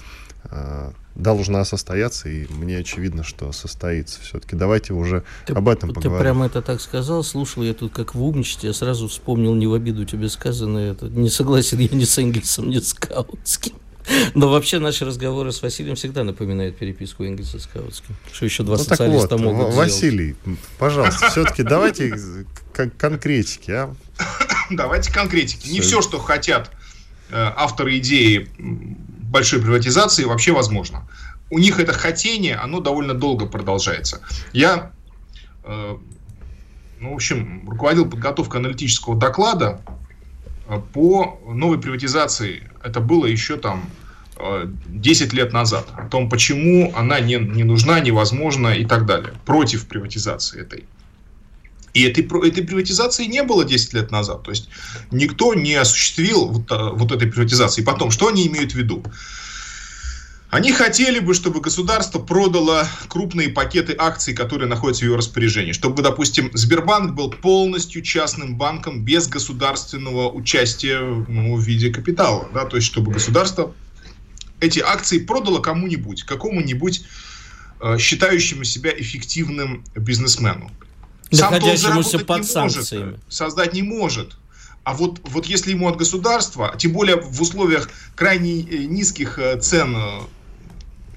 [0.45, 4.21] э, должна состояться, и мне очевидно, что состоится.
[4.23, 6.19] Все-таки давайте уже ты, об этом поговорим.
[6.19, 9.67] Ты прямо это так сказал, слушал я тут как в умничестве, я сразу вспомнил не
[9.67, 13.75] в обиду тебе сказанное, это, не согласен я ни с Энгельсом, ни с Каутским.
[14.35, 18.17] Но вообще наши разговоры с Василием всегда напоминают переписку Энгельса с Каутским.
[18.33, 20.61] Что еще два ну, социалиста вот, могут Василий, сделать.
[20.79, 22.17] пожалуйста, все-таки давайте
[22.99, 23.95] конкретики, а?
[24.71, 25.69] Давайте конкретики.
[25.69, 26.71] Не все, что хотят
[27.31, 28.49] э, авторы идеи
[29.33, 31.09] большой приватизации вообще возможно.
[31.51, 34.21] У них это хотение, оно довольно долго продолжается.
[34.53, 34.93] Я,
[35.65, 35.97] э,
[37.01, 39.81] ну, в общем, руководил подготовкой аналитического доклада
[40.69, 42.71] э, по новой приватизации.
[42.85, 43.85] Это было еще там
[44.87, 45.89] 10 э, лет назад.
[45.97, 49.33] О том, почему она не, не нужна, невозможна и так далее.
[49.45, 50.85] Против приватизации этой.
[51.95, 54.43] И этой, этой приватизации не было 10 лет назад.
[54.43, 54.69] То есть
[55.11, 57.83] никто не осуществил вот, э, вот этой приватизации.
[57.83, 59.05] Потом, что они имеют в виду?
[60.49, 65.73] Они хотели бы, чтобы государство продало крупные пакеты акций, которые находятся в его распоряжении.
[65.73, 72.49] Чтобы, допустим, Сбербанк был полностью частным банком без государственного участия ну, в виде капитала.
[72.53, 72.67] Да?
[72.67, 73.75] То есть, чтобы государство
[74.61, 77.03] эти акции продало кому-нибудь, какому-нибудь
[77.81, 80.71] э, считающему себя эффективным бизнесмену
[81.33, 83.13] находящемуся под санкциями.
[83.13, 84.37] Может, создать не может.
[84.85, 89.61] А вот, вот если ему от государства, тем более в условиях крайне э, низких э,
[89.61, 90.21] цен э,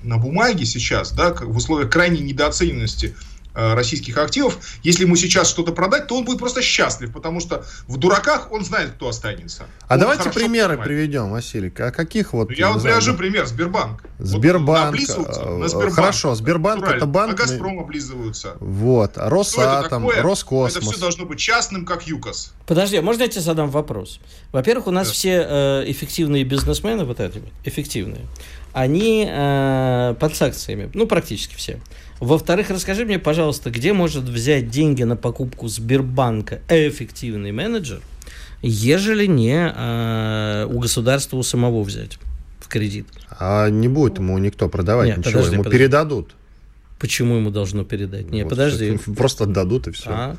[0.03, 3.15] на бумаге сейчас, да, в условиях крайней недооцененности
[3.55, 7.97] российских активов, если ему сейчас что-то продать, то он будет просто счастлив, потому что в
[7.97, 9.65] дураках он знает, кто останется.
[9.87, 10.87] А он давайте примеры понимает.
[10.87, 11.73] приведем, Василий.
[11.77, 12.51] А каких вот?
[12.51, 13.45] Я вот привожу пример.
[13.45, 14.03] Сбербанк.
[14.19, 14.95] Сбербанк.
[15.17, 15.93] Вот, э, на Сбербанк.
[15.93, 16.97] Хорошо, Сбербанк натурально.
[16.97, 17.33] это банк.
[17.33, 18.57] А Газпром облизываются.
[18.59, 19.13] Вот.
[19.15, 20.83] Росатом, Роскосмос.
[20.83, 22.53] Это все должно быть частным, как ЮКОС.
[22.65, 24.19] Подожди, а можно я тебе задам вопрос?
[24.51, 25.13] Во-первых, у нас да.
[25.13, 28.25] все э, эффективные бизнесмены, вот эти вот, эффективные,
[28.75, 30.91] они э, под санкциями.
[30.93, 31.79] Ну, практически все.
[32.19, 38.01] Во-вторых, расскажи мне, пожалуйста, где может взять деньги на покупку Сбербанка эффективный менеджер,
[38.61, 42.19] ежели не э, у государства у самого взять
[42.59, 43.07] в кредит?
[43.29, 45.77] А не будет ему никто продавать Нет, ничего, подожди, ему подожди.
[45.79, 46.35] передадут.
[46.99, 48.29] Почему ему должно передать?
[48.29, 48.97] Нет, вот, подожди.
[49.15, 50.09] Просто отдадут и все.
[50.09, 50.37] А?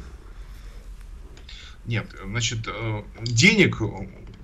[1.86, 3.80] Нет, значит, э, денег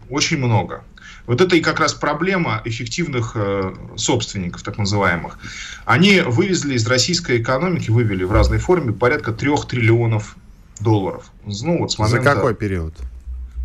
[0.08, 0.82] очень много.
[1.26, 5.38] Вот это и как раз проблема эффективных э, собственников, так называемых.
[5.84, 10.36] Они вывезли из российской экономики, вывели в разной форме порядка трех триллионов
[10.80, 11.30] долларов.
[11.44, 12.22] Ну, вот с момента...
[12.22, 12.94] За какой период?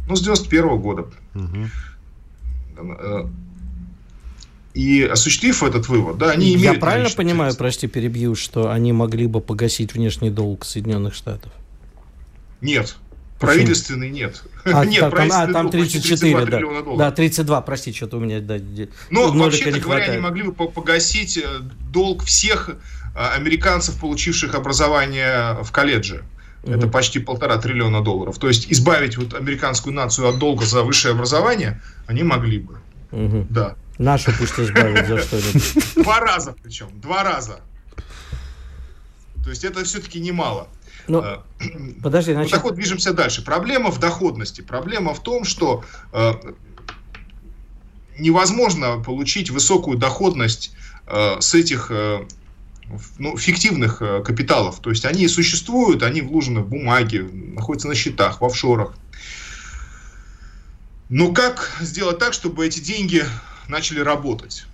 [0.07, 1.07] Ну, с 91 -го года.
[1.33, 3.29] Угу.
[4.75, 6.75] И осуществив этот вывод, да, они имеют...
[6.75, 11.51] Я правильно понимаю, прости, перебью, что они могли бы погасить внешний долг Соединенных Штатов?
[12.61, 12.95] Нет.
[13.39, 14.43] Правительственный нет.
[14.65, 16.61] А, нет, так, правительственный а, там 34, да.
[16.97, 18.39] Да, 32, прости, что-то у меня...
[18.39, 18.57] Да,
[19.09, 21.43] ну, вообще-то говоря, они могли бы погасить э,
[21.91, 22.75] долг всех э,
[23.15, 26.23] американцев, получивших образование в колледже.
[26.63, 26.73] Угу.
[26.73, 28.37] Это почти полтора триллиона долларов.
[28.39, 32.77] То есть избавить вот американскую нацию от долга за высшее образование они могли бы.
[33.11, 33.47] Угу.
[33.49, 33.75] Да.
[33.97, 35.93] Нашу пусть избавят за что-нибудь.
[35.95, 37.59] Два раза причем, два раза.
[39.43, 40.67] То есть это все-таки немало.
[41.07, 41.37] Ну, э,
[42.03, 42.51] подожди, значит...
[42.51, 43.43] Вот так вот движемся дальше.
[43.43, 44.61] Проблема в доходности.
[44.61, 46.33] Проблема в том, что э,
[48.17, 50.73] невозможно получить высокую доходность
[51.05, 52.25] э, с этих э,
[53.17, 54.79] ну, фиктивных э, капиталов.
[54.81, 58.93] То есть они существуют, они вложены в бумаги, находятся на счетах, в офшорах.
[61.09, 63.23] Но как сделать так, чтобы эти деньги
[63.67, 64.65] начали работать?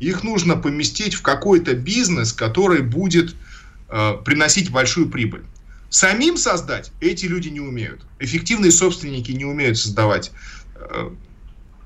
[0.00, 3.34] Их нужно поместить в какой-то бизнес, который будет
[3.88, 5.44] э, приносить большую прибыль.
[5.92, 8.06] Самим создать эти люди не умеют.
[8.18, 10.32] Эффективные собственники не умеют создавать
[10.74, 11.10] э,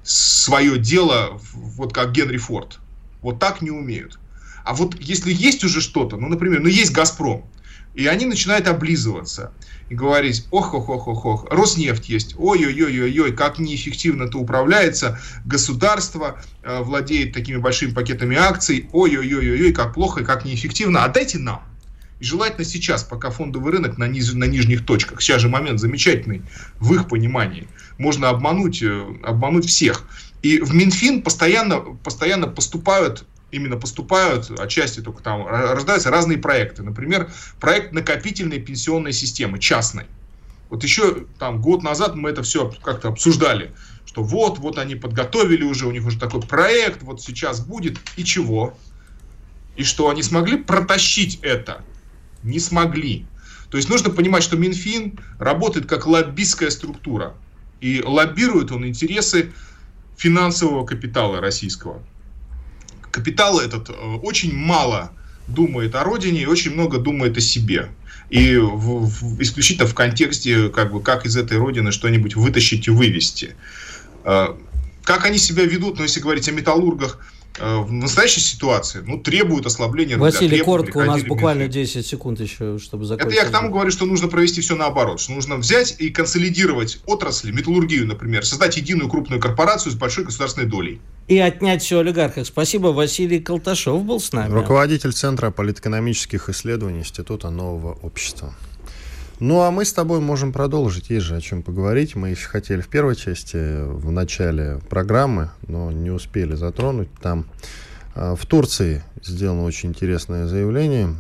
[0.05, 2.79] свое дело, вот как Генри Форд.
[3.21, 4.21] Вот так не умеют.
[4.65, 7.51] А вот если есть уже что-то, ну, например, ну, есть «Газпром»,
[7.95, 9.53] и они начинают облизываться
[9.89, 16.41] и говорить, ох, ох, ох, ох, ох, Роснефть есть, ой-ой-ой-ой, как неэффективно это управляется, государство
[16.63, 21.65] э, владеет такими большими пакетами акций, ой-ой-ой-ой, как плохо и как неэффективно, отдайте нам.
[22.19, 25.21] И желательно сейчас, пока фондовый рынок на, низ, на нижних точках.
[25.21, 26.43] Сейчас же момент замечательный
[26.79, 27.69] в их понимании.
[27.99, 30.05] Можно обмануть, э, обмануть всех.
[30.43, 36.83] И в Минфин постоянно, постоянно поступают именно поступают, отчасти только там рождаются разные проекты.
[36.83, 40.07] Например, проект накопительной пенсионной системы, частной.
[40.69, 43.73] Вот еще там год назад мы это все как-то обсуждали,
[44.05, 48.25] что вот, вот они подготовили уже, у них уже такой проект, вот сейчас будет, и
[48.25, 48.77] чего?
[49.77, 51.85] И что, они смогли протащить это?
[52.47, 53.27] Не смогли.
[53.71, 57.35] То есть нужно понимать, что Минфин работает как лоббистская структура.
[57.81, 59.53] И лоббирует он интересы
[60.17, 62.03] финансового капитала российского.
[63.11, 63.91] капитал этот
[64.23, 65.13] очень мало
[65.49, 67.91] думает о родине и очень много думает о себе.
[68.31, 72.91] И в, в, исключительно в контексте, как бы, как из этой родины что-нибудь вытащить и
[72.91, 73.57] вывести.
[74.25, 79.67] Как они себя ведут, ну, если говорить о металлургах, Э, в настоящей ситуации ну, требуют
[79.67, 83.39] ослабления Василий, коротко, у нас буквально 10 секунд еще, чтобы закончить.
[83.39, 87.01] Это я к тому говорю, что нужно провести все наоборот, что нужно взять и консолидировать
[87.07, 91.01] отрасли, металлургию, например, создать единую крупную корпорацию с большой государственной долей.
[91.29, 92.47] И отнять все олигархов.
[92.47, 94.53] Спасибо, Василий Колташов был с нами.
[94.53, 98.55] Руководитель Центра политэкономических исследований Института нового общества.
[99.39, 101.11] Ну, а мы с тобой можем продолжить.
[101.11, 102.17] Есть же о чем поговорить.
[102.17, 107.11] Мы еще хотели в первой части, в начале программы, но не успели затронуть.
[107.21, 107.47] Там
[108.15, 111.15] а, в Турции сделано очень интересное заявление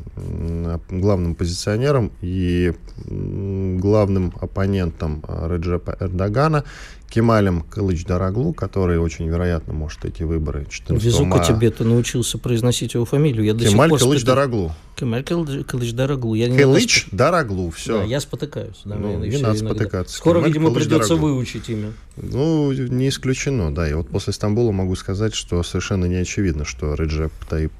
[0.91, 2.73] главным позиционером и
[3.07, 6.65] главным оппонентом Реджепа Эрдогана
[7.09, 11.45] Кемалем Кылыч Дараглу, который очень вероятно может эти выборы 14 Везука мая.
[11.45, 13.45] тебе ты научился произносить его фамилию.
[13.45, 14.73] Я Кемаль Кылыч Дараглу.
[14.97, 16.35] Кемаль Кылыч Дараглу.
[16.35, 17.99] Я Кылыч Дараглу, все.
[17.99, 18.81] Да, я спотыкаюсь.
[18.85, 19.75] Да, ну, не надо иногда.
[19.75, 20.17] спотыкаться.
[20.17, 21.93] Скоро, Кемаль видимо, придется выучить имя.
[22.17, 23.89] Ну, не исключено, да.
[23.89, 27.73] И вот после Стамбула могу сказать, что совершенно не очевидно, что Реджеп Таип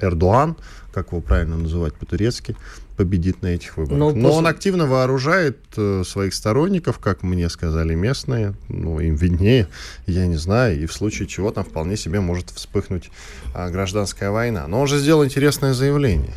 [0.00, 0.56] Эрдуан,
[0.92, 2.56] как его правильно называть по-турецки,
[2.96, 3.98] победит на этих выборах.
[3.98, 4.38] Но, Но после...
[4.38, 9.68] он активно вооружает э, своих сторонников, как мне сказали местные, ну, им виднее,
[10.06, 13.10] я не знаю, и в случае чего там вполне себе может вспыхнуть
[13.54, 14.66] э, гражданская война.
[14.68, 16.34] Но он же сделал интересное заявление.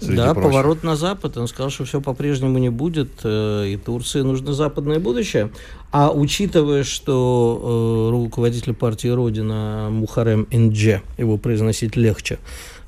[0.00, 0.50] Да, прочего.
[0.50, 1.36] поворот на Запад.
[1.36, 5.50] Он сказал, что все по-прежнему не будет, э, и Турции нужно западное будущее.
[5.90, 12.38] А учитывая, что э, руководитель партии Родина Мухарем Эндже, его произносить легче,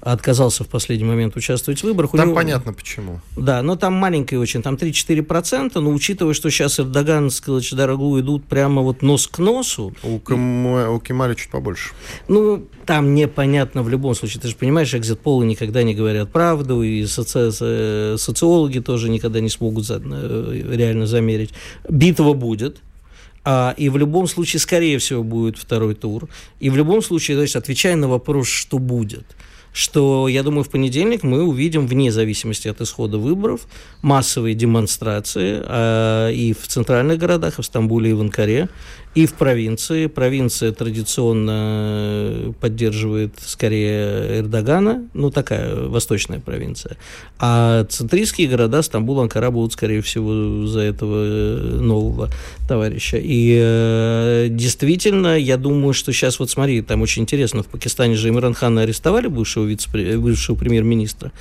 [0.01, 2.13] отказался в последний момент участвовать в выборах.
[2.13, 2.35] Там него...
[2.35, 3.21] понятно почему.
[3.37, 8.45] Да, но там маленькая очень, там 3-4%, но учитывая, что сейчас Эрдоган с Калачдараглу идут
[8.45, 9.95] прямо вот нос к носу.
[10.03, 10.67] У, Кам...
[10.67, 10.87] и...
[10.89, 11.91] у Кемаля чуть побольше.
[12.29, 14.41] Ну, там непонятно в любом случае.
[14.41, 18.17] Ты же понимаешь, экзит-полы никогда не говорят правду, и соци...
[18.17, 20.01] социологи тоже никогда не смогут за...
[20.03, 21.51] Э, реально замерить.
[21.89, 22.79] Битва будет,
[23.45, 26.29] а, и в любом случае, скорее всего, будет второй тур.
[26.59, 29.27] И в любом случае, то есть, отвечая на вопрос, что будет–
[29.73, 33.67] что, я думаю, в понедельник мы увидим, вне зависимости от исхода выборов,
[34.03, 38.69] массовые демонстрации э, и в центральных городах, и в Стамбуле, и в Анкаре,
[39.15, 40.07] и в провинции.
[40.07, 46.97] Провинция традиционно поддерживает скорее Эрдогана, ну такая восточная провинция.
[47.39, 51.25] А центристские города, Стамбул, Анкара будут, скорее всего, за этого
[51.81, 52.31] нового
[52.69, 53.19] товарища.
[53.21, 58.29] И э, действительно, я думаю, что сейчас, вот смотри, там очень интересно, в Пакистане же
[58.29, 61.33] Имран Хана арестовали, бывшего, вице бывшего премьер-министра.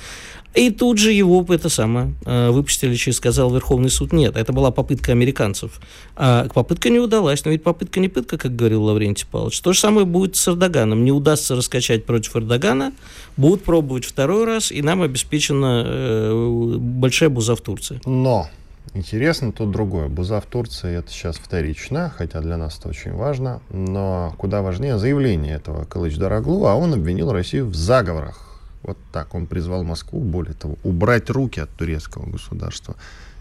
[0.54, 4.12] И тут же его это самое э, выпустили, через сказал Верховный суд.
[4.12, 5.80] Нет, это была попытка американцев.
[6.16, 9.60] А попытка не удалась, но ведь попытка не пытка, как говорил Лаврентий Павлович.
[9.60, 11.04] То же самое будет с Эрдоганом.
[11.04, 12.92] Не удастся раскачать против Эрдогана,
[13.36, 18.00] будут пробовать второй раз, и нам обеспечена э, большая буза в Турции.
[18.04, 18.48] Но
[18.92, 20.08] Интересно тут другое.
[20.08, 23.60] Буза в Турции это сейчас вторично, хотя для нас это очень важно.
[23.70, 28.49] Но куда важнее заявление этого Калыч Дороглу, а он обвинил Россию в заговорах
[28.82, 32.96] вот так он призвал Москву, более того, убрать руки от турецкого государства,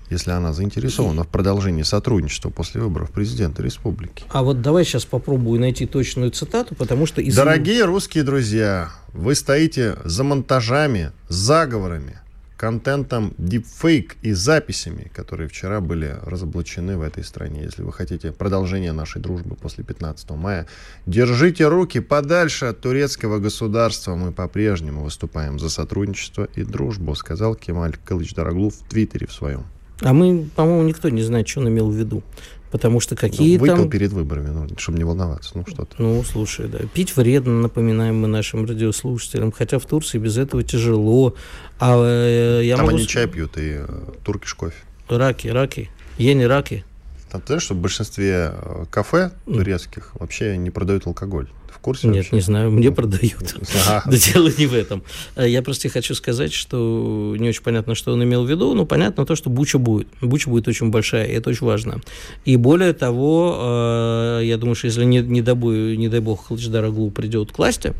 [0.09, 4.23] если она заинтересована в продолжении сотрудничества после выборов президента республики.
[4.29, 7.21] А вот давай сейчас попробую найти точную цитату, потому что...
[7.21, 7.35] Из...
[7.35, 12.19] Дорогие русские друзья, вы стоите за монтажами, заговорами,
[12.59, 17.63] контентом deepfake и записями, которые вчера были разоблачены в этой стране.
[17.63, 20.67] Если вы хотите продолжение нашей дружбы после 15 мая,
[21.05, 24.15] держите руки подальше от турецкого государства.
[24.15, 29.63] Мы по-прежнему выступаем за сотрудничество и дружбу, сказал Кемаль Кылыч Дороглу в Твиттере в своем.
[30.01, 32.23] А мы, по-моему, никто не знает, что он имел в виду.
[32.71, 33.89] Потому что какие ну, выпил там...
[33.89, 35.95] перед выборами, ну, чтобы не волноваться, ну что-то.
[35.97, 36.79] Ну, слушай, да.
[36.93, 41.35] Пить вредно, напоминаем мы нашим радиослушателям, хотя в Турции без этого тяжело.
[41.79, 42.97] А, э, я там могу...
[42.97, 43.87] они чай пьют и э,
[44.23, 44.75] туркиш кофе.
[45.07, 45.89] Раки, раки.
[46.17, 46.85] Ени раки.
[47.31, 52.07] Там, ты знаешь, что в большинстве э, кафе турецких вообще не продают алкоголь в курсе?
[52.07, 52.35] Нет, вообще?
[52.35, 53.55] не знаю, мне продают.
[53.87, 54.03] Ага.
[54.05, 55.03] Да дело не в этом.
[55.35, 58.85] Э, я просто хочу сказать, что не очень понятно, что он имел в виду, но
[58.85, 60.07] понятно то, что Буча будет.
[60.21, 62.01] Буча будет очень большая, и это очень важно.
[62.45, 67.11] И более того, э, я думаю, что если не, не, дай, не дай бог Халдждараглу
[67.11, 67.93] придет к власти,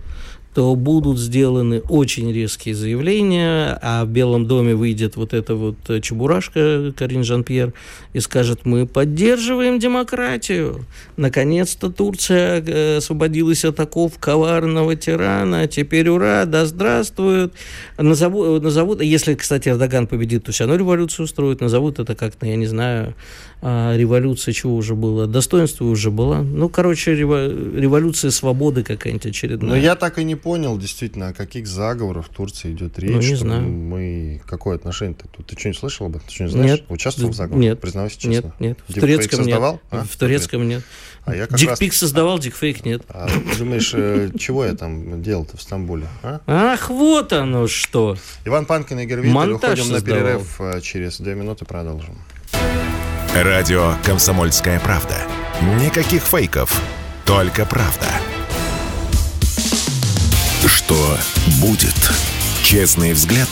[0.60, 6.92] то будут сделаны очень резкие заявления, а в Белом доме выйдет вот эта вот чебурашка
[6.98, 7.72] Карин Жан-Пьер
[8.12, 10.86] и скажет, мы поддерживаем демократию.
[11.16, 17.54] Наконец-то Турция э, освободилась от оков коварного тирана, теперь ура, да здравствует.
[17.98, 22.58] Назовут, назовут, если, кстати, Эрдоган победит, то все равно революцию устроит, назовут это как-то, я
[22.58, 23.16] не знаю,
[23.62, 25.28] а революция чего уже было?
[25.28, 26.38] Достоинство уже было.
[26.38, 29.70] Ну, короче, революция свободы какая-нибудь очередная.
[29.72, 33.04] Но я так и не понял понял действительно, о каких заговорах в Турции идет ну,
[33.04, 33.12] речь.
[33.12, 33.62] Ну, не знаю.
[33.62, 34.42] Мы...
[34.48, 35.46] Какое отношение-то тут?
[35.46, 36.28] Ты что, не слышал об этом?
[36.28, 36.72] Ты что, не знаешь?
[36.72, 36.86] Нет.
[36.90, 37.68] Участвовал в заговоре?
[37.68, 37.80] Нет.
[37.80, 38.32] Признавайся честно.
[38.32, 38.80] Нет, нет.
[38.88, 39.74] В турецком создавал?
[39.74, 39.82] нет.
[39.92, 40.04] А?
[40.06, 40.84] В турецком нет.
[41.26, 42.00] А я как Дикпик раз...
[42.00, 43.04] создавал, дикфейк нет.
[43.10, 43.28] А,
[43.60, 46.08] думаешь, э, чего я там делал-то в Стамбуле?
[46.24, 46.42] А?
[46.48, 48.18] Ах, вот оно что.
[48.44, 49.30] Иван Панкин и.
[49.30, 50.60] Монтаж Уходим на перерыв.
[50.62, 52.18] э, Через две минуты продолжим.
[53.36, 55.18] Радио «Комсомольская правда».
[55.80, 56.82] Никаких фейков,
[57.24, 58.08] только правда.
[60.90, 61.20] Что
[61.62, 61.94] будет?
[62.64, 63.48] Честный взгляд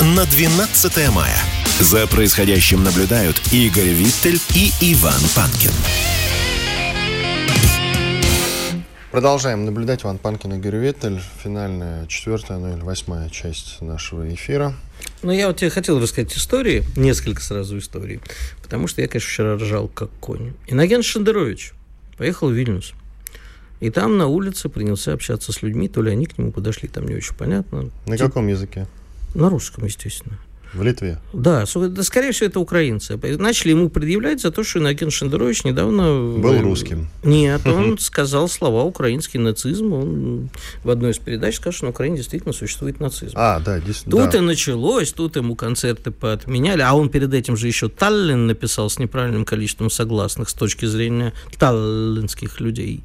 [0.00, 1.36] на 12 мая.
[1.80, 5.72] За происходящим наблюдают Игорь Виттель и Иван Панкин.
[9.10, 11.20] Продолжаем наблюдать Иван Панкин и Герри Ветель.
[11.42, 14.72] Финальная четвертая, ну или восьмая часть нашего эфира.
[15.22, 18.20] Ну, я вот тебе хотел рассказать истории, несколько сразу историй,
[18.62, 20.52] потому что я, конечно, вчера ржал как конь.
[20.68, 21.72] Иноген Шендерович
[22.16, 22.94] поехал в Вильнюс.
[23.80, 27.06] И там на улице принялся общаться с людьми, то ли они к нему подошли, там
[27.06, 27.90] не очень понятно.
[28.06, 28.86] На Тип- каком языке?
[29.34, 30.38] На русском, естественно.
[30.74, 31.18] В Литве.
[31.32, 33.18] Да, да, скорее всего, это украинцы.
[33.38, 36.38] Начали ему предъявлять за то, что Иноген Шендерович недавно...
[36.38, 37.08] Был русским.
[37.24, 39.92] Нет, он сказал слова «украинский нацизм».
[39.92, 40.50] Он
[40.84, 43.32] в одной из передач сказал, что на Украине действительно существует нацизм.
[43.36, 44.22] А, да, действительно.
[44.22, 44.38] Тут да.
[44.38, 48.98] и началось, тут ему концерты поотменяли, а он перед этим же еще Таллин написал с
[48.98, 53.02] неправильным количеством согласных с точки зрения таллинских людей.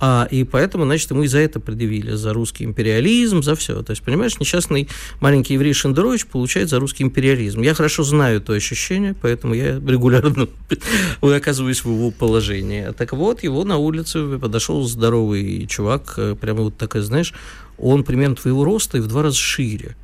[0.00, 3.82] А, и поэтому, значит, ему и за это предъявили, за русский империализм, за все.
[3.82, 4.88] То есть, понимаешь, несчастный
[5.20, 7.62] маленький еврей Шендерович получает за русский империализм.
[7.62, 10.48] Я хорошо знаю то ощущение, поэтому я регулярно
[11.20, 12.92] оказываюсь в его положении.
[12.96, 17.34] Так вот, его на улице подошел здоровый чувак, э, прямо вот такой, знаешь,
[17.78, 19.96] он примерно твоего роста и в два раза шире.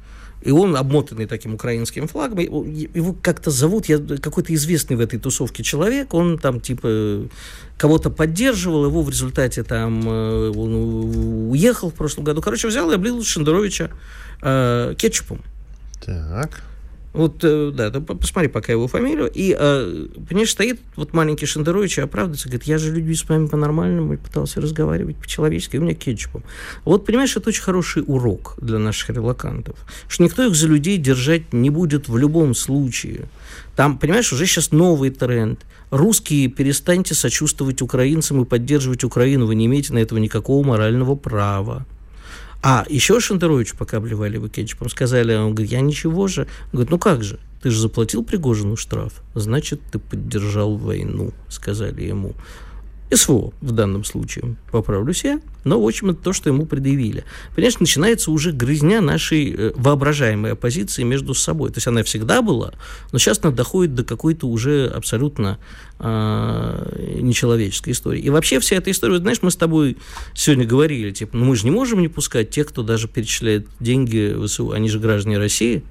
[0.43, 2.39] И он обмотанный таким украинским флагом.
[2.39, 6.15] Его- как-то зовут, я какой-то известный в этой тусовке человек.
[6.15, 7.29] Он там типа
[7.77, 12.41] кого-то поддерживал, его в результате там э, он уехал в прошлом году.
[12.41, 13.91] Короче, взял и облил Шендеровича
[14.41, 15.43] э, кетчупом.
[16.05, 16.63] Так.
[17.19, 19.29] Вот, э, да, посмотри пока его фамилию.
[19.35, 23.49] И, э, понимаешь, стоит вот маленький Шендерович и оправдывается, говорит, я же людьми с вами
[23.49, 26.45] по-нормальному пытался разговаривать по-человечески, у меня кетчупом.
[26.85, 29.75] Вот, понимаешь, это очень хороший урок для наших релакантов,
[30.07, 33.29] что никто их за людей держать не будет в любом случае.
[33.75, 35.59] Там, понимаешь, уже сейчас новый тренд.
[35.91, 41.85] Русские, перестаньте сочувствовать украинцам и поддерживать Украину, вы не имеете на этого никакого морального права.
[42.63, 44.49] А еще Шендерович, пока обливали его
[44.89, 46.43] сказали, он говорит, я ничего же.
[46.43, 52.03] Он говорит, ну как же, ты же заплатил Пригожину штраф, значит, ты поддержал войну, сказали
[52.03, 52.35] ему.
[53.13, 57.25] СВО в данном случае, поправлюсь я, но, в общем, это то, что ему предъявили.
[57.55, 61.71] Понимаешь, начинается уже грызня нашей э, воображаемой оппозиции между собой.
[61.71, 62.73] То есть она всегда была,
[63.13, 65.59] но сейчас она доходит до какой-то уже абсолютно
[65.99, 68.21] э, нечеловеческой истории.
[68.21, 69.97] И вообще вся эта история, знаешь, мы с тобой
[70.35, 74.35] сегодня говорили, типа, ну мы же не можем не пускать тех, кто даже перечисляет деньги
[74.35, 75.83] в ВСУ, они же граждане России.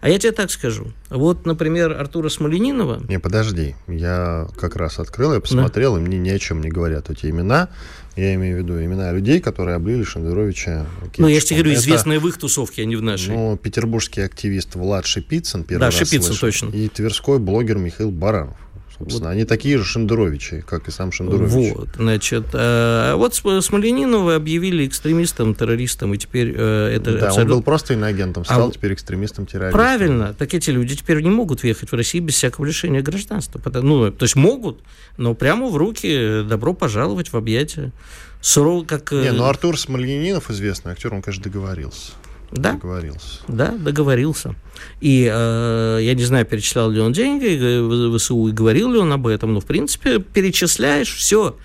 [0.00, 0.92] А я тебе так скажу.
[1.10, 3.74] Вот, например, Артура Смоленинова, Не, подожди.
[3.88, 7.68] Я как раз открыл, я посмотрел, и мне ни о чем не говорят эти имена.
[8.16, 10.86] Я имею в виду имена людей, которые облили Шендеровича
[11.18, 13.34] ну, я же тебе говорю, Это, известные в их тусовке, а не в нашей.
[13.34, 16.68] Ну, петербургский активист Влад Шипицын, первый Да, раз Шипицын, слышу, точно.
[16.70, 18.56] И тверской блогер Михаил Баранов.
[18.98, 21.74] Собственно, они такие же Шендеровичи, как и сам Шендерович.
[21.74, 27.24] Вот, значит, э, вот См- Смоленинова объявили экстремистом, террористом, и теперь э, это Да, он
[27.26, 27.54] абсолютно...
[27.56, 29.78] был просто иноагентом, стал А- теперь экстремистом-террористом.
[29.78, 33.60] Правильно, так эти люди теперь не могут въехать в Россию без всякого лишения гражданства.
[33.82, 34.80] Ну, то есть могут,
[35.18, 37.92] но прямо в руки э, добро пожаловать в объятия.
[38.40, 39.12] Сурово, как...
[39.12, 42.12] э, Не, ну Артур Смольянинов, известный актер, он, конечно, договорился.
[42.52, 43.40] Да, Договорился.
[43.48, 44.54] Да, договорился.
[45.00, 49.12] И э, я не знаю, перечислял ли он деньги в ВСУ и говорил ли он
[49.12, 51.56] об этом, но в принципе перечисляешь все.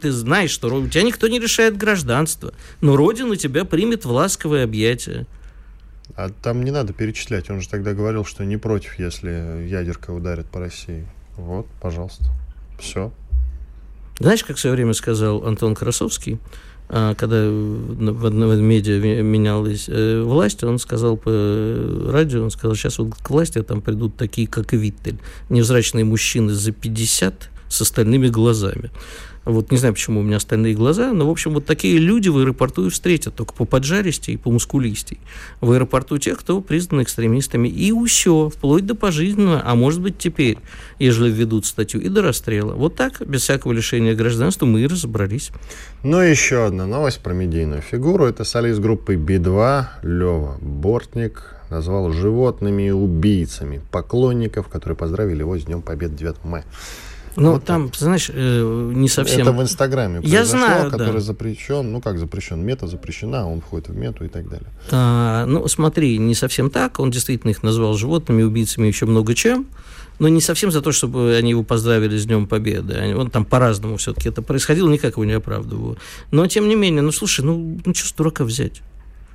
[0.00, 4.64] Ты знаешь, что у тебя никто не решает гражданство, но Родина тебя примет в ласковое
[4.64, 5.26] объятие.
[6.14, 7.50] А там не надо перечислять.
[7.50, 11.06] Он же тогда говорил, что не против, если ядерка ударит по России.
[11.36, 12.24] Вот, пожалуйста.
[12.78, 13.12] Все.
[14.18, 16.38] Знаешь, как в свое время сказал Антон Красовский,
[16.88, 21.30] когда в одном медиа ме- менялась э, власть, он сказал по
[22.10, 25.18] радио, он сказал, сейчас вот к власти там придут такие, как Виттель,
[25.48, 28.90] невзрачные мужчины за 50 с остальными глазами.
[29.44, 32.38] Вот не знаю, почему у меня остальные глаза, но, в общем, вот такие люди в
[32.38, 35.18] аэропорту и встретят, только по поджаристей и по мускулистей.
[35.60, 37.68] В аэропорту тех, кто признан экстремистами.
[37.68, 40.58] И все, вплоть до пожизненного, а может быть теперь,
[40.98, 42.74] ежели введут статью, и до расстрела.
[42.74, 45.50] Вот так, без всякого лишения гражданства, мы и разобрались.
[46.04, 48.26] Ну и еще одна новость про медийную фигуру.
[48.26, 55.64] Это солист группы Би-2 Лева Бортник назвал животными и убийцами поклонников, которые поздравили его с
[55.64, 56.64] Днем Победы 9 мая.
[57.36, 57.98] Ну, вот там, так.
[57.98, 59.42] знаешь, э, не совсем...
[59.42, 61.20] Это в Инстаграме Я знаю, который да.
[61.20, 64.68] запрещен, ну, как запрещен, мета запрещена, он входит в мету и так далее.
[64.90, 69.66] А, ну, смотри, не совсем так, он действительно их назвал животными, убийцами, еще много чем,
[70.18, 73.14] но не совсем за то, чтобы они его поздравили с Днем Победы.
[73.16, 75.96] Он там по-разному все-таки это происходило, никак его не оправдываю.
[76.30, 78.82] Но, тем не менее, ну, слушай, ну, ну что с дурака взять?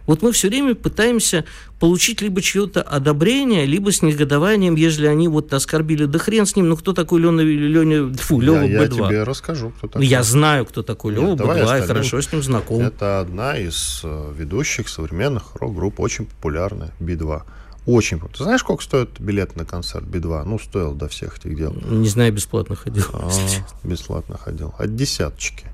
[0.07, 1.45] Вот мы все время пытаемся
[1.79, 6.69] получить либо чье-то одобрение, либо с негодованием, если они вот оскорбили, да хрен с ним,
[6.69, 9.01] ну кто такой Леня, Леня фу, Лева я, Б2?
[9.01, 10.07] Я тебе расскажу, кто такой.
[10.07, 12.81] Я знаю, кто такой Лева Б2, я хорошо с ним знаком.
[12.81, 17.43] Это одна из э, ведущих современных рок-групп, очень популярная, Би-2.
[17.85, 18.19] Очень.
[18.19, 20.43] Ты знаешь, сколько стоит билет на концерт Би-2?
[20.45, 21.73] Ну, стоил до всех этих дел.
[21.73, 23.05] Не знаю, бесплатно ходил.
[23.13, 23.29] А,
[23.83, 24.73] бесплатно ходил.
[24.77, 25.67] От десяточки.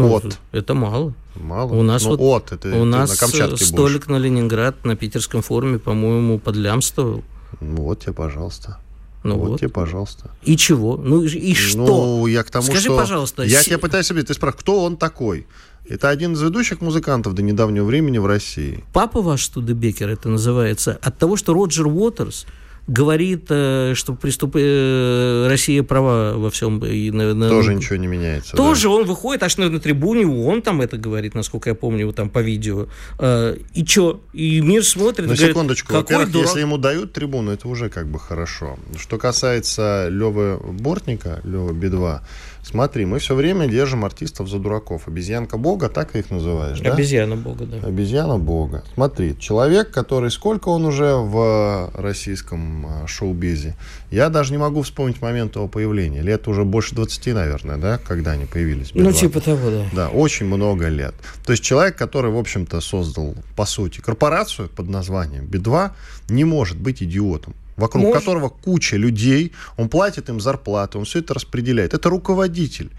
[0.00, 0.38] Ну, от.
[0.52, 1.14] Это мало.
[1.34, 1.74] Мало.
[1.74, 4.08] У нас ну, вот от, это, у нас на Камчатке столик будешь.
[4.08, 7.24] на Ленинград на питерском форуме, по-моему, под лям стоил.
[7.60, 8.78] Ну, вот тебе, пожалуйста.
[9.22, 10.30] Ну вот, вот тебе, пожалуйста.
[10.42, 10.96] И чего?
[10.96, 11.78] Ну и что?
[11.78, 12.96] Ну, я к тому, Скажи, что...
[12.96, 13.42] пожалуйста.
[13.42, 13.66] Я с...
[13.66, 14.28] тебя пытаюсь объяснить.
[14.28, 15.46] Ты спрашиваешь, кто он такой?
[15.88, 18.84] Это один из ведущих музыкантов до недавнего времени в России.
[18.92, 20.98] Папа ваш Студебекер это называется.
[21.02, 22.46] От того, что Роджер Уотерс
[22.90, 24.56] говорит, э, что приступ...
[24.56, 26.84] Э, Россия права во всем.
[26.84, 27.48] И на, на...
[27.48, 28.56] Тоже ничего не меняется.
[28.56, 28.90] Тоже да.
[28.90, 32.40] он выходит, аж на, на трибуне, он там это говорит, насколько я помню, там по
[32.40, 32.86] видео.
[33.18, 34.20] Э, и что?
[34.32, 35.28] И мир смотрит.
[35.28, 35.92] На секундочку.
[35.92, 36.48] Во-первых, дурак...
[36.48, 38.78] если ему дают трибуну, это уже как бы хорошо.
[38.98, 42.20] Что касается Левы Бортника, Левы Би-2,
[42.62, 45.08] Смотри, мы все время держим артистов за дураков.
[45.08, 46.92] Обезьянка Бога, так их называешь, да?
[46.92, 47.86] Обезьяна Бога, да.
[47.86, 48.84] Обезьяна Бога.
[48.94, 53.76] Смотри, человек, который сколько он уже в российском а, шоу-бизе,
[54.10, 56.22] я даже не могу вспомнить момент его появления.
[56.22, 58.90] Лет уже больше 20, наверное, да, когда они появились.
[58.94, 59.84] Ну, типа того, да.
[59.92, 61.14] Да, очень много лет.
[61.44, 65.90] То есть человек, который, в общем-то, создал, по сути, корпорацию под названием Би-2,
[66.28, 68.20] не может быть идиотом вокруг Может.
[68.20, 71.94] которого куча людей, он платит им зарплату, он все это распределяет.
[71.94, 72.90] Это руководитель.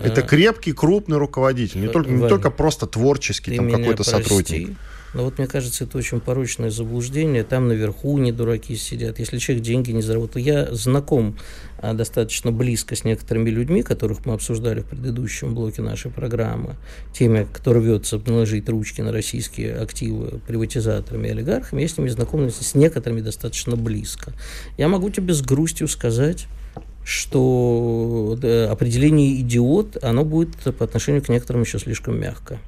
[0.00, 0.06] А...
[0.06, 4.76] Это крепкий, крупный руководитель, не только, не только просто творческий там какой-то сотрудник.
[5.14, 7.44] Но вот мне кажется, это очень порочное заблуждение.
[7.44, 9.18] Там наверху не дураки сидят.
[9.18, 10.40] Если человек деньги не заработал.
[10.40, 11.36] Я знаком
[11.78, 16.76] а, достаточно близко с некоторыми людьми, которых мы обсуждали в предыдущем блоке нашей программы.
[17.12, 21.82] Теме, кто рвется наложить ручки на российские активы приватизаторами и олигархами.
[21.82, 24.32] Я с ними знаком с некоторыми достаточно близко.
[24.78, 26.46] Я могу тебе с грустью сказать,
[27.04, 28.38] что
[28.70, 32.58] определение идиот, оно будет по отношению к некоторым еще слишком мягко.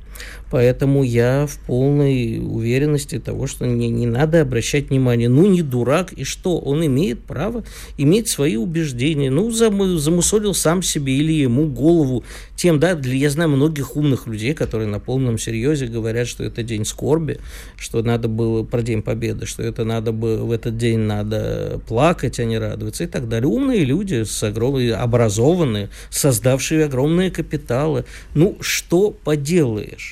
[0.50, 5.28] Поэтому я в полной уверенности того, что не, не надо обращать внимание.
[5.28, 6.58] Ну, не дурак, и что?
[6.58, 7.64] Он имеет право
[7.98, 9.30] иметь свои убеждения.
[9.30, 12.24] Ну, зам, замусолил сам себе или ему голову
[12.56, 16.62] тем, да, для, я знаю многих умных людей, которые на полном серьезе говорят, что это
[16.62, 17.40] день скорби,
[17.76, 22.38] что надо было про День Победы, что это надо бы в этот день надо плакать,
[22.38, 23.48] а не радоваться и так далее.
[23.48, 28.04] Умные люди, с огромной, образованные, создавшие огромные капиталы.
[28.34, 30.03] Ну, что поделаешь?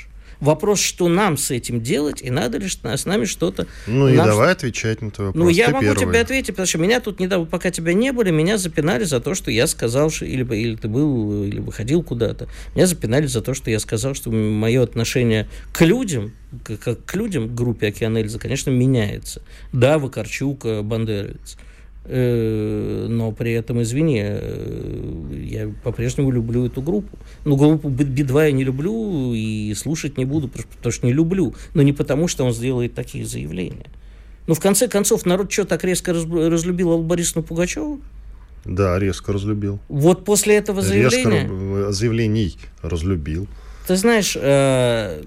[0.43, 3.69] Вопрос, что нам с этим делать, и надо ли с нами что-то...
[3.87, 5.45] Ну и давай отвечать на твой вопрос.
[5.45, 6.01] Ну, я Ты могу первый.
[6.01, 9.37] тебе ответить, потому что меня тут недавно, пока тебя не были, меня запинали за то,
[9.37, 12.49] что я сказал, что или, или ты был, или выходил куда-то.
[12.75, 16.33] Меня запинали за то, что я сказал, что мое отношение к людям,
[16.67, 19.43] как к людям, к группе Океан Эльза, конечно, меняется.
[19.73, 21.57] Да, Вакарчук, Бандеровец.
[22.05, 27.17] Э, но при этом, извини, э, я по-прежнему люблю эту группу.
[27.45, 31.55] Ну, группу Би-2 я не люблю и слушать не буду, потому что не люблю.
[31.75, 33.87] Но не потому, что он сделает такие заявления.
[34.49, 38.01] Ну, в конце концов, народ что, так резко разлюбил Аллу Борисовну Пугачеву?
[38.65, 39.79] Да, резко разлюбил.
[39.89, 41.43] Вот после этого заявления...
[41.43, 43.47] Резко заявлений разлюбил.
[43.87, 45.23] Ты знаешь, э,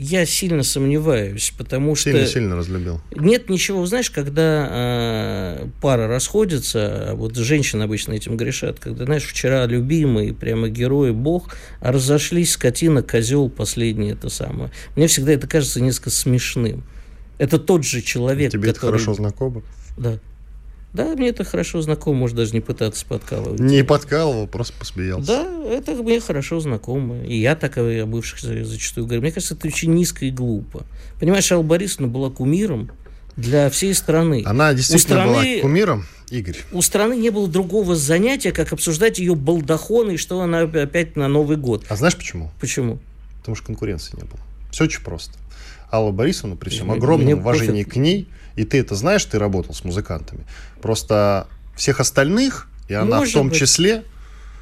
[0.00, 2.24] я сильно сомневаюсь, потому что...
[2.24, 3.00] Сильно разлюбил.
[3.16, 9.66] Нет ничего, знаешь, когда э, пара расходится, вот женщины обычно этим грешат, когда, знаешь, вчера
[9.66, 14.70] любимый, прямо герой, бог, а разошлись скотина, козел, последний это самое.
[14.94, 16.84] Мне всегда это кажется несколько смешным.
[17.38, 18.96] Это тот же человек, Тебе который...
[18.96, 19.62] это хорошо знакомо?
[19.96, 20.20] Да.
[20.98, 23.60] Да, мне это хорошо знакомо, может даже не пытаться подкалывать.
[23.60, 25.28] Не подкалывал, просто посмеялся.
[25.28, 27.22] Да, это мне хорошо знакомо.
[27.22, 29.22] И я так о бывших зачастую говорю.
[29.22, 30.82] Мне кажется, это очень низко и глупо.
[31.20, 32.90] Понимаешь, Алла Борисовна была кумиром
[33.36, 34.42] для всей страны.
[34.44, 36.56] Она действительно страны, была кумиром, Игорь.
[36.72, 41.28] У страны не было другого занятия, как обсуждать ее балдахоны и что она опять на
[41.28, 41.84] Новый год.
[41.88, 42.50] А знаешь почему?
[42.60, 42.98] Почему?
[43.38, 44.40] Потому что конкуренции не было.
[44.72, 45.34] Все очень просто.
[45.92, 47.94] Алла Борисовна, при всем огромном уважении пофиг.
[47.94, 50.44] к ней, и ты это знаешь, ты работал с музыкантами,
[50.82, 53.58] просто всех остальных, и она Может в том быть.
[53.58, 54.02] числе,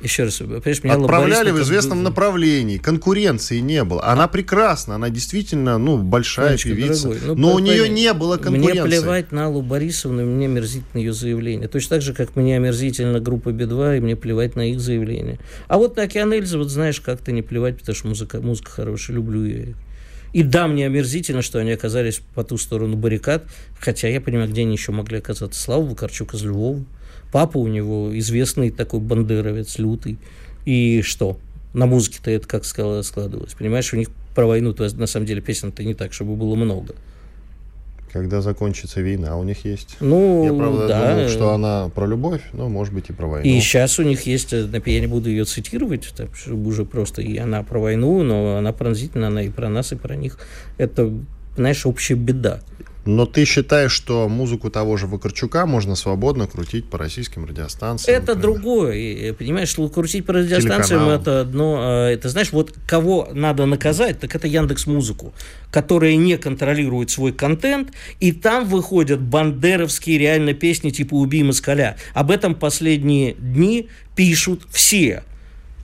[0.03, 4.05] Еще раз, понимаешь, меня Отправляли в известном направлении, конкуренции не было.
[4.05, 8.37] Она прекрасна, она действительно, ну, большая Сонечка, певица, дорогой, ну, но у нее не было
[8.37, 8.81] конкуренции.
[8.83, 11.67] Мне плевать на Аллу Борисовну, мне омерзительно ее заявление.
[11.69, 15.39] Точно так же, как мне омерзительно группа Би-2, и мне плевать на их заявление.
[15.67, 19.17] А вот на Океан Эльза, вот знаешь, как-то не плевать, потому что музыка, музыка хорошая,
[19.17, 19.75] люблю ее.
[20.33, 23.45] И да, мне омерзительно, что они оказались по ту сторону баррикад,
[23.79, 25.61] хотя я понимаю, где они еще могли оказаться.
[25.61, 26.85] Слава Вакарчук из Львова.
[27.33, 30.19] Папа у него известный такой бандеровец, лютый.
[30.65, 31.39] И что?
[31.73, 33.55] На музыке-то это как складывалось.
[33.55, 36.95] Понимаешь, у них про войну на самом деле песен-то не так, чтобы было много
[38.17, 39.97] когда закончится война, у них есть.
[40.01, 41.15] Ну, я правда да.
[41.15, 43.49] думал, что она про любовь, но может быть и про войну.
[43.49, 47.23] И сейчас у них есть, э, я не буду ее цитировать, так, чтобы уже просто
[47.23, 50.39] и она про войну, но она пронзительна, она и про нас, и про них.
[50.79, 51.13] Это,
[51.57, 52.61] знаешь, общая беда.
[53.07, 58.17] Но ты считаешь, что музыку того же Вакарчука можно свободно крутить по российским радиостанциям?
[58.21, 58.43] Это например?
[58.43, 59.33] другое.
[59.33, 61.21] Понимаешь, крутить по радиостанциям Телеканал.
[61.21, 61.77] это одно.
[61.79, 65.33] А, это знаешь, вот кого надо наказать, так это Яндекс Музыку,
[65.71, 71.97] которая не контролирует свой контент, и там выходят бандеровские реально песни типа «Убей москаля».
[72.13, 75.23] Об этом последние дни пишут все.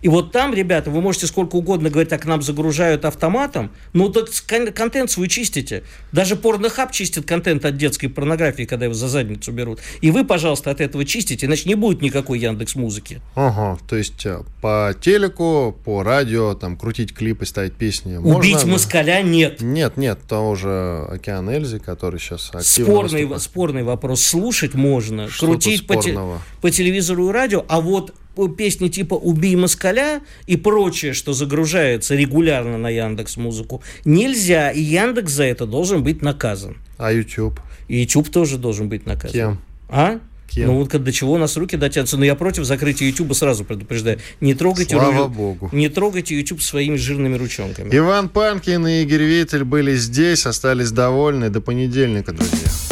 [0.02, 4.28] И вот там, ребята, вы можете сколько угодно говорить, так нам загружают автоматом, но так
[4.74, 5.84] контент свой чистите.
[6.10, 9.80] Даже порнохаб чистит контент от детской порнографии, когда его за задницу берут.
[10.00, 13.20] И вы, пожалуйста, от этого чистите, иначе не будет никакой Яндекс Музыки.
[13.36, 18.72] Ага, то есть э, по телеку, по радио, там, крутить клипы, ставить песни Убить можно?
[18.72, 19.60] москаля нет.
[19.60, 24.22] Нет, нет, того же Океан Эльзи, который сейчас спорный, спорный вопрос.
[24.22, 26.18] Слушать можно, Что крутить по, те,
[26.60, 28.12] по телевизору и радио, а вот
[28.56, 35.32] песни типа «Убей москаля» и прочее, что загружается регулярно на Яндекс Музыку, нельзя, и Яндекс
[35.32, 36.76] за это должен быть наказан.
[36.98, 37.60] А YouTube?
[37.88, 39.32] И YouTube тоже должен быть наказан.
[39.32, 39.60] Кем?
[39.88, 40.20] А?
[40.48, 40.66] Кем?
[40.66, 42.16] Ну вот до чего у нас руки дотянутся.
[42.18, 44.18] Но я против закрытия YouTube сразу предупреждаю.
[44.40, 45.28] Не трогайте, Слава ру...
[45.28, 45.70] Богу.
[45.72, 47.88] не трогайте YouTube своими жирными ручонками.
[47.96, 51.48] Иван Панкин и Игорь Виттель были здесь, остались довольны.
[51.48, 52.91] До понедельника, друзья.